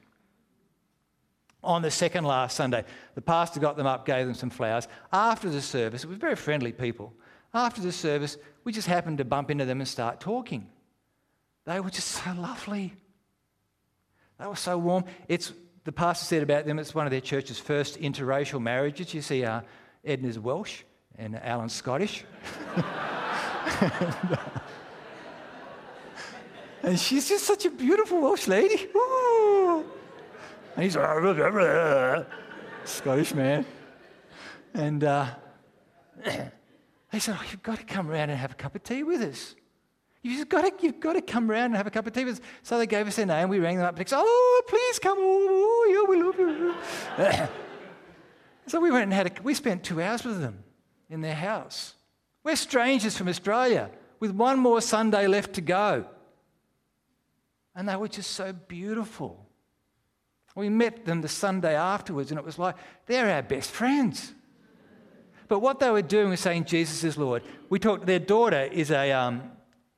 On 1.65 1.81
the 1.81 1.91
second 1.91 2.25
last 2.25 2.59
Sunday, 2.59 2.85
the 3.15 3.23
pastor 3.23 3.59
got 3.59 3.79
them 3.79 3.87
up, 3.87 4.05
gave 4.05 4.27
them 4.27 4.35
some 4.35 4.51
flowers. 4.51 4.87
After 5.11 5.49
the 5.49 5.63
service, 5.63 6.05
it 6.05 6.11
was 6.11 6.19
very 6.19 6.37
friendly 6.37 6.73
people. 6.73 7.15
After 7.55 7.81
the 7.81 7.91
service, 7.91 8.37
we 8.65 8.73
just 8.73 8.87
happened 8.87 9.17
to 9.17 9.25
bump 9.25 9.51
into 9.51 9.65
them 9.65 9.81
and 9.81 9.89
start 9.89 10.21
talking. 10.21 10.69
They 11.65 11.81
were 11.81 11.91
just 11.91 12.09
so 12.09 12.33
lovely. 12.33 12.95
They 14.39 14.47
were 14.47 14.57
so 14.57 14.77
warm. 14.79 15.05
It's, 15.29 15.53
the 15.85 15.93
pastor 15.93 16.25
said 16.25 16.43
about 16.43 16.67
them, 16.67 16.79
it's 16.79 16.95
one 16.95 17.07
of 17.07 17.13
their 17.13 17.21
church's 17.21 17.59
first 17.59 18.01
interracial 18.01 18.61
marriages. 18.61 19.15
You 19.15 19.23
see, 19.23 19.45
uh, 19.45 19.61
Edna's 20.05 20.39
Welsh 20.39 20.83
and 21.17 21.37
Alan's 21.37 21.73
Scottish. 21.73 22.25
and 26.83 26.99
she's 26.99 27.29
just 27.29 27.45
such 27.45 27.65
a 27.67 27.71
beautiful 27.71 28.21
Welsh 28.21 28.49
lady. 28.49 28.89
Ooh. 28.97 29.85
And 30.75 30.85
he's 30.85 30.97
a 30.97 32.27
Scottish 32.85 33.35
man. 33.35 33.65
And 34.75 35.05
uh, 35.05 35.27
they 36.25 37.19
said, 37.19 37.37
oh, 37.39 37.45
You've 37.51 37.63
got 37.63 37.79
to 37.79 37.85
come 37.85 38.11
around 38.11 38.31
and 38.31 38.39
have 38.39 38.53
a 38.53 38.57
cup 38.57 38.75
of 38.75 38.83
tea 38.83 39.05
with 39.05 39.21
us. 39.21 39.55
You've 40.25 40.49
got, 40.49 40.63
to, 40.63 40.87
you've 40.87 41.01
got 41.01 41.15
to 41.15 41.21
come 41.21 41.51
around 41.51 41.67
and 41.67 41.77
have 41.77 41.89
a 41.89 41.91
cup 41.91 42.07
of 42.07 42.13
tea. 42.13 42.33
So 42.63 42.79
they 42.79 42.87
gave 42.87 43.09
us 43.09 43.17
their 43.17 43.27
name. 43.27 43.49
We 43.49 43.59
rang 43.59 43.77
them 43.77 43.87
up 43.87 43.99
and 43.99 44.09
said, 44.09 44.21
Oh, 44.21 44.63
please 44.69 44.99
come. 45.01 45.19
Oh, 45.19 45.89
yeah, 45.91 46.09
we 46.09 46.23
love 46.23 46.39
you. 46.39 47.49
so 48.69 48.81
we 48.81 48.93
went 48.93 49.05
and 49.05 49.13
had 49.13 49.27
a, 49.27 49.43
we 49.43 49.53
spent 49.55 49.83
two 49.83 50.01
hours 50.01 50.25
with 50.25 50.41
them 50.41 50.63
in 51.11 51.23
their 51.23 51.35
house. 51.35 51.95
We're 52.45 52.57
strangers 52.57 53.17
from 53.17 53.29
Australia 53.29 53.91
with 54.21 54.31
one 54.31 54.61
more 54.61 54.81
Sunday 54.81 55.27
left 55.27 55.55
to 55.55 55.61
go. 55.61 56.07
And 57.75 57.89
they 57.89 57.97
were 57.97 58.09
just 58.09 58.31
so 58.31 58.53
beautiful. 58.53 59.45
We 60.55 60.69
met 60.69 61.05
them 61.05 61.23
the 61.23 61.29
Sunday 61.29 61.75
afterwards, 61.75 62.31
and 62.31 62.39
it 62.39 62.45
was 62.45 62.59
like, 62.59 62.77
they're 63.07 63.31
our 63.31 63.43
best 63.43 63.71
friends. 63.71 64.33
But 65.49 65.61
what 65.61 65.81
they 65.81 65.91
were 65.91 66.03
doing 66.03 66.31
was 66.31 66.41
saying, 66.41 66.67
Jesus 66.67 67.03
is 67.05 67.17
Lord. 67.17 67.43
We 67.69 67.79
talked, 67.79 68.07
their 68.07 68.19
daughter 68.19 68.61
is 68.61 68.91
a, 68.91 69.13
um, 69.13 69.51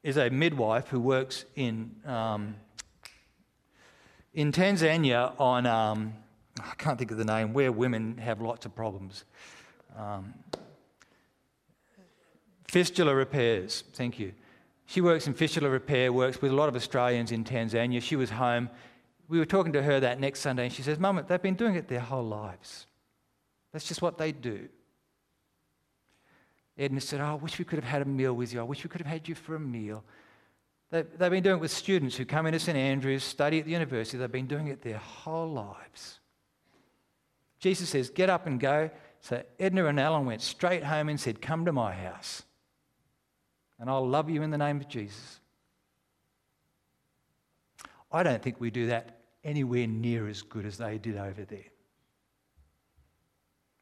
is 0.04 0.18
a 0.18 0.28
midwife 0.28 0.86
who 0.88 1.00
works 1.00 1.46
in, 1.56 1.90
um, 2.04 2.54
in 4.34 4.52
Tanzania 4.52 5.32
on, 5.40 5.64
um, 5.66 6.12
I 6.60 6.74
can't 6.76 6.98
think 6.98 7.10
of 7.10 7.16
the 7.16 7.24
name, 7.24 7.54
where 7.54 7.72
women 7.72 8.18
have 8.18 8.40
lots 8.42 8.66
of 8.66 8.76
problems. 8.76 9.24
Um, 9.96 10.34
fistula 12.68 13.14
repairs, 13.14 13.82
thank 13.94 14.18
you. 14.18 14.34
She 14.86 15.00
works 15.00 15.26
in 15.26 15.32
fistula 15.32 15.70
repair, 15.70 16.12
works 16.12 16.42
with 16.42 16.52
a 16.52 16.54
lot 16.54 16.68
of 16.68 16.76
Australians 16.76 17.32
in 17.32 17.42
Tanzania. 17.42 18.02
She 18.02 18.16
was 18.16 18.28
home. 18.28 18.68
We 19.28 19.38
were 19.38 19.46
talking 19.46 19.72
to 19.72 19.82
her 19.82 20.00
that 20.00 20.20
next 20.20 20.40
Sunday, 20.40 20.64
and 20.64 20.72
she 20.72 20.82
says, 20.82 20.98
Mum, 20.98 21.24
they've 21.26 21.40
been 21.40 21.54
doing 21.54 21.76
it 21.76 21.88
their 21.88 22.00
whole 22.00 22.26
lives. 22.26 22.86
That's 23.72 23.88
just 23.88 24.02
what 24.02 24.18
they 24.18 24.32
do. 24.32 24.68
Edna 26.76 27.00
said, 27.00 27.20
Oh, 27.20 27.24
I 27.24 27.34
wish 27.34 27.58
we 27.58 27.64
could 27.64 27.78
have 27.78 27.88
had 27.88 28.02
a 28.02 28.04
meal 28.04 28.34
with 28.34 28.52
you. 28.52 28.60
I 28.60 28.64
wish 28.64 28.82
we 28.82 28.90
could 28.90 29.00
have 29.00 29.10
had 29.10 29.28
you 29.28 29.34
for 29.34 29.54
a 29.54 29.60
meal. 29.60 30.04
They've, 30.90 31.06
they've 31.16 31.30
been 31.30 31.42
doing 31.42 31.56
it 31.56 31.60
with 31.60 31.70
students 31.70 32.16
who 32.16 32.24
come 32.24 32.46
into 32.46 32.58
St 32.58 32.76
Andrews, 32.76 33.24
study 33.24 33.60
at 33.60 33.64
the 33.64 33.72
university. 33.72 34.18
They've 34.18 34.30
been 34.30 34.46
doing 34.46 34.68
it 34.68 34.82
their 34.82 34.98
whole 34.98 35.50
lives. 35.50 36.20
Jesus 37.60 37.88
says, 37.88 38.10
Get 38.10 38.28
up 38.28 38.46
and 38.46 38.58
go. 38.58 38.90
So 39.20 39.42
Edna 39.58 39.86
and 39.86 39.98
Alan 39.98 40.26
went 40.26 40.42
straight 40.42 40.84
home 40.84 41.08
and 41.08 41.18
said, 41.18 41.40
Come 41.40 41.64
to 41.64 41.72
my 41.72 41.92
house, 41.94 42.42
and 43.78 43.88
I'll 43.88 44.06
love 44.06 44.28
you 44.28 44.42
in 44.42 44.50
the 44.50 44.58
name 44.58 44.78
of 44.78 44.88
Jesus. 44.88 45.40
I 48.12 48.22
don't 48.22 48.42
think 48.42 48.60
we 48.60 48.70
do 48.70 48.86
that 48.86 49.20
anywhere 49.42 49.86
near 49.86 50.28
as 50.28 50.42
good 50.42 50.66
as 50.66 50.78
they 50.78 50.98
did 50.98 51.16
over 51.16 51.44
there. 51.44 51.64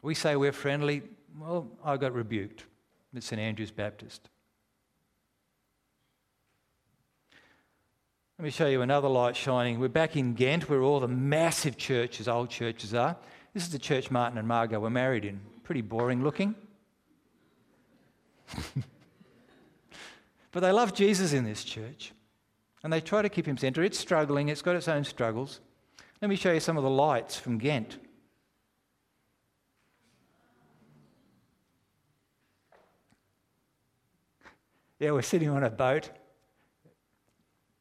We 0.01 0.15
say 0.15 0.37
we're 0.37 0.53
friendly. 0.53 1.03
Well, 1.39 1.69
I 1.85 1.97
got 1.97 2.13
rebuked 2.13 2.65
St 3.21 3.41
Andrew's 3.41 3.71
Baptist. 3.71 4.29
Let 8.39 8.45
me 8.45 8.51
show 8.51 8.67
you 8.67 8.83
another 8.83 9.09
light 9.09 9.37
shining. 9.37 9.79
We're 9.79 9.89
back 9.89 10.17
in 10.17 10.35
Ghent, 10.35 10.69
where 10.69 10.83
all 10.83 10.99
the 10.99 11.07
massive 11.07 11.77
churches, 11.77 12.27
old 12.27 12.51
churches, 12.51 12.95
are. 12.95 13.17
This 13.55 13.63
is 13.63 13.71
the 13.71 13.79
church 13.79 14.11
Martin 14.11 14.39
and 14.39 14.49
Margot 14.49 14.81
were 14.81 14.91
married 14.91 15.25
in. 15.25 15.41
Pretty 15.63 15.83
boring 15.83 16.25
looking. 16.25 16.55
but 20.51 20.61
they 20.61 20.73
love 20.73 20.95
Jesus 20.95 21.33
in 21.33 21.45
this 21.45 21.63
church. 21.63 22.13
And 22.83 22.93
they 22.93 23.01
try 23.01 23.23
to 23.23 23.29
keep 23.29 23.47
him 23.47 23.57
centre. 23.57 23.85
It's 23.85 23.99
struggling, 23.99 24.49
it's 24.49 24.63
got 24.63 24.75
its 24.75 24.89
own 24.89 25.05
struggles. 25.05 25.61
Let 26.21 26.29
me 26.29 26.37
show 26.37 26.53
you 26.53 26.61
some 26.61 26.77
of 26.77 26.83
the 26.83 26.91
lights 26.91 27.39
from 27.39 27.59
Ghent. 27.59 27.99
Yeah, 35.03 35.11
we're 35.11 35.23
sitting 35.23 35.49
on 35.49 35.65
a 35.65 35.69
boat. 35.69 36.11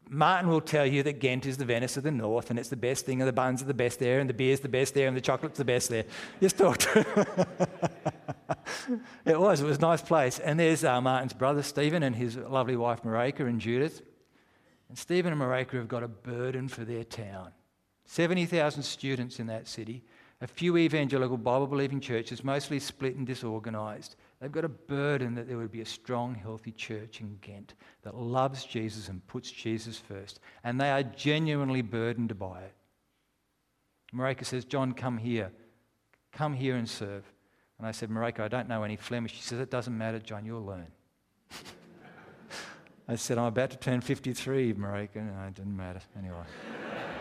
Martin 0.09 0.49
will 0.49 0.59
tell 0.59 0.87
you 0.87 1.03
that 1.03 1.19
Ghent 1.19 1.45
is 1.45 1.55
the 1.55 1.65
Venice 1.65 1.95
of 1.95 2.01
the 2.01 2.09
North 2.09 2.49
and 2.49 2.57
it's 2.57 2.69
the 2.69 2.75
best 2.75 3.05
thing, 3.05 3.21
and 3.21 3.27
the 3.27 3.31
buns 3.31 3.61
are 3.61 3.65
the 3.65 3.75
best 3.75 3.99
there, 3.99 4.19
and 4.19 4.27
the 4.27 4.33
beer's 4.33 4.59
the 4.59 4.67
best 4.67 4.95
there, 4.95 5.07
and 5.07 5.15
the 5.15 5.21
chocolate's 5.21 5.59
the 5.59 5.63
best 5.63 5.89
there. 5.89 6.05
Just 6.41 6.57
talk 6.57 6.79
to 6.79 7.37
It 9.25 9.39
was, 9.39 9.61
it 9.61 9.65
was 9.65 9.77
a 9.77 9.81
nice 9.81 10.01
place. 10.01 10.39
And 10.39 10.59
there's 10.59 10.83
uh, 10.83 10.99
Martin's 10.99 11.33
brother, 11.33 11.61
Stephen, 11.61 12.01
and 12.01 12.15
his 12.15 12.37
lovely 12.37 12.75
wife, 12.75 13.03
Marika, 13.03 13.41
and 13.41 13.61
Judith. 13.61 14.01
And 14.89 14.97
Stephen 14.97 15.31
and 15.31 15.39
Marika 15.39 15.73
have 15.73 15.87
got 15.87 16.01
a 16.01 16.07
burden 16.07 16.69
for 16.69 16.83
their 16.85 17.03
town. 17.03 17.51
70,000 18.05 18.81
students 18.81 19.39
in 19.39 19.45
that 19.45 19.67
city, 19.67 20.03
a 20.41 20.47
few 20.47 20.75
evangelical 20.75 21.37
Bible 21.37 21.67
believing 21.67 21.99
churches, 21.99 22.43
mostly 22.43 22.79
split 22.79 23.15
and 23.15 23.27
disorganized. 23.27 24.15
They've 24.41 24.51
got 24.51 24.65
a 24.65 24.69
burden 24.69 25.35
that 25.35 25.47
there 25.47 25.57
would 25.57 25.71
be 25.71 25.81
a 25.81 25.85
strong, 25.85 26.33
healthy 26.33 26.71
church 26.71 27.21
in 27.21 27.37
Ghent 27.41 27.75
that 28.01 28.15
loves 28.15 28.65
Jesus 28.65 29.07
and 29.07 29.25
puts 29.27 29.51
Jesus 29.51 29.99
first. 29.99 30.39
And 30.63 30.81
they 30.81 30.89
are 30.89 31.03
genuinely 31.03 31.83
burdened 31.83 32.39
by 32.39 32.61
it. 32.61 32.73
Marika 34.15 34.43
says, 34.43 34.65
John, 34.65 34.93
come 34.93 35.19
here. 35.19 35.51
Come 36.31 36.55
here 36.55 36.75
and 36.75 36.89
serve. 36.89 37.23
And 37.77 37.87
I 37.87 37.91
said, 37.91 38.09
Marika, 38.09 38.39
I 38.39 38.47
don't 38.47 38.67
know 38.67 38.81
any 38.81 38.95
Flemish. 38.95 39.33
She 39.35 39.43
says, 39.43 39.59
It 39.59 39.69
doesn't 39.69 39.95
matter, 39.95 40.17
John, 40.17 40.43
you'll 40.43 40.65
learn. 40.65 40.87
I 43.07 43.15
said, 43.17 43.37
I'm 43.37 43.45
about 43.45 43.69
to 43.71 43.77
turn 43.77 44.01
53, 44.01 44.73
Marika. 44.73 45.17
No, 45.17 45.47
it 45.47 45.53
didn't 45.53 45.77
matter. 45.77 46.01
Anyway. 46.17 46.43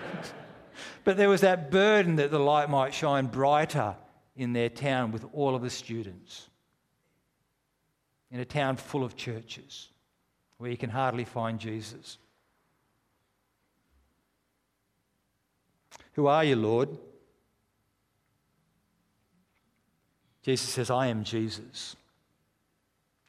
but 1.05 1.19
there 1.19 1.29
was 1.29 1.43
that 1.43 1.71
burden 1.71 2.17
that 2.17 2.31
the 2.31 2.39
light 2.39 2.71
might 2.71 2.95
shine 2.95 3.27
brighter 3.27 3.97
in 4.37 4.55
their 4.55 4.71
town 4.71 5.13
with 5.13 5.27
all 5.35 5.55
of 5.55 5.61
the 5.61 5.71
students. 5.71 6.50
In 8.31 8.41
a 8.41 8.45
town 8.45 8.77
full 8.77 9.05
of 9.05 9.17
churches 9.17 9.89
where 10.59 10.71
you 10.71 10.77
can 10.77 10.91
hardly 10.91 11.25
find 11.25 11.59
Jesus. 11.59 12.19
Who 16.13 16.27
are 16.27 16.45
you, 16.45 16.57
Lord? 16.57 16.91
Jesus 20.43 20.69
says, 20.69 20.91
I 20.91 21.09
am 21.09 21.25
Jesus. 21.25 21.97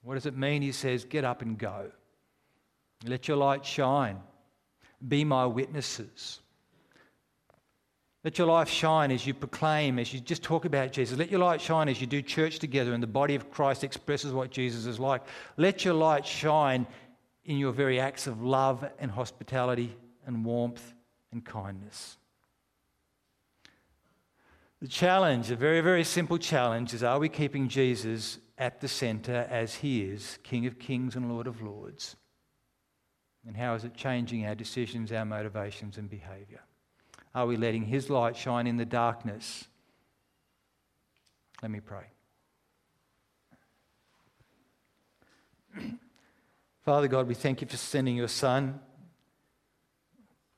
What 0.03 0.15
does 0.15 0.25
it 0.25 0.37
mean? 0.37 0.61
He 0.61 0.71
says, 0.71 1.03
Get 1.03 1.23
up 1.23 1.41
and 1.41 1.57
go. 1.57 1.91
Let 3.05 3.27
your 3.27 3.37
light 3.37 3.65
shine. 3.65 4.19
Be 5.07 5.23
my 5.23 5.45
witnesses. 5.45 6.39
Let 8.23 8.37
your 8.37 8.47
life 8.47 8.69
shine 8.69 9.11
as 9.11 9.25
you 9.25 9.33
proclaim, 9.33 9.97
as 9.97 10.13
you 10.13 10.19
just 10.19 10.43
talk 10.43 10.65
about 10.65 10.91
Jesus. 10.91 11.17
Let 11.17 11.31
your 11.31 11.39
light 11.39 11.59
shine 11.59 11.89
as 11.89 11.99
you 11.99 12.05
do 12.05 12.21
church 12.21 12.59
together 12.59 12.93
and 12.93 13.01
the 13.01 13.07
body 13.07 13.33
of 13.33 13.49
Christ 13.49 13.83
expresses 13.83 14.31
what 14.31 14.51
Jesus 14.51 14.85
is 14.85 14.99
like. 14.99 15.23
Let 15.57 15.83
your 15.83 15.95
light 15.95 16.25
shine 16.25 16.85
in 17.45 17.57
your 17.57 17.71
very 17.71 17.99
acts 17.99 18.27
of 18.27 18.43
love 18.43 18.87
and 18.99 19.09
hospitality 19.09 19.95
and 20.27 20.45
warmth 20.45 20.93
and 21.31 21.43
kindness. 21.43 22.17
The 24.81 24.87
challenge, 24.87 25.49
a 25.49 25.55
very, 25.55 25.81
very 25.81 26.03
simple 26.03 26.37
challenge, 26.37 26.93
is 26.93 27.03
are 27.03 27.19
we 27.19 27.29
keeping 27.29 27.69
Jesus 27.69 28.39
at 28.57 28.81
the 28.81 28.87
center 28.87 29.47
as 29.49 29.75
he 29.75 30.03
is, 30.03 30.37
King 30.43 30.67
of 30.67 30.77
kings 30.77 31.15
and 31.15 31.29
Lord 31.29 31.47
of 31.47 31.61
lords? 31.61 32.15
And 33.47 33.57
how 33.57 33.73
is 33.73 33.83
it 33.83 33.95
changing 33.95 34.45
our 34.45 34.55
decisions, 34.55 35.11
our 35.11 35.25
motivations, 35.25 35.97
and 35.97 36.09
behavior? 36.09 36.61
Are 37.33 37.45
we 37.45 37.57
letting 37.57 37.85
His 37.85 38.09
light 38.09 38.35
shine 38.35 38.67
in 38.67 38.77
the 38.77 38.85
darkness? 38.85 39.65
Let 41.61 41.71
me 41.71 41.79
pray. 41.79 42.05
Father 46.85 47.07
God, 47.07 47.27
we 47.27 47.35
thank 47.35 47.61
you 47.61 47.67
for 47.67 47.77
sending 47.77 48.15
your 48.15 48.27
Son. 48.27 48.79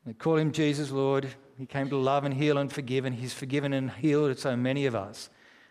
We 0.05 0.13
call 0.13 0.38
him 0.38 0.51
Jesus, 0.51 0.91
Lord. 0.91 1.28
He 1.57 1.65
came 1.65 1.89
to 1.89 1.97
love 1.97 2.24
and 2.26 2.34
heal 2.34 2.57
and 2.57 2.71
forgive, 2.71 3.05
and 3.05 3.15
he's 3.15 3.34
forgiven 3.34 3.74
and 3.74 3.91
healed 3.91 4.38
so 4.39 4.55
many 4.55 4.86
of 4.86 4.95
us. 4.95 5.30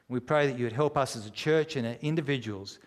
We 0.09 0.21
pray 0.21 0.47
that 0.47 0.59
you 0.59 0.65
would 0.65 0.73
help 0.73 0.97
us 0.97 1.17
as 1.17 1.27
a 1.27 1.31
church 1.31 1.77
and 1.77 1.87
as 1.87 1.97
individuals 2.01 2.79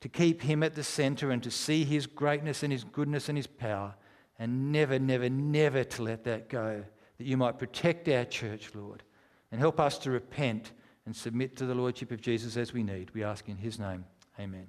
to 0.00 0.08
keep 0.08 0.42
Him 0.42 0.64
at 0.64 0.74
the 0.74 0.82
center 0.82 1.30
and 1.30 1.42
to 1.44 1.50
see 1.50 1.84
His 1.84 2.06
greatness 2.06 2.64
and 2.64 2.72
His 2.72 2.82
goodness 2.82 3.28
and 3.28 3.38
His 3.38 3.46
power, 3.46 3.94
and 4.38 4.72
never, 4.72 4.98
never, 4.98 5.30
never 5.30 5.84
to 5.84 6.02
let 6.02 6.24
that 6.24 6.48
go. 6.48 6.82
That 7.22 7.28
you 7.28 7.36
might 7.36 7.56
protect 7.56 8.08
our 8.08 8.24
church, 8.24 8.72
Lord, 8.74 9.04
and 9.52 9.60
help 9.60 9.78
us 9.78 9.96
to 9.98 10.10
repent 10.10 10.72
and 11.06 11.14
submit 11.14 11.56
to 11.58 11.66
the 11.66 11.74
Lordship 11.74 12.10
of 12.10 12.20
Jesus 12.20 12.56
as 12.56 12.72
we 12.72 12.82
need. 12.82 13.14
We 13.14 13.22
ask 13.22 13.48
in 13.48 13.58
His 13.58 13.78
name. 13.78 14.06
Amen. 14.40 14.66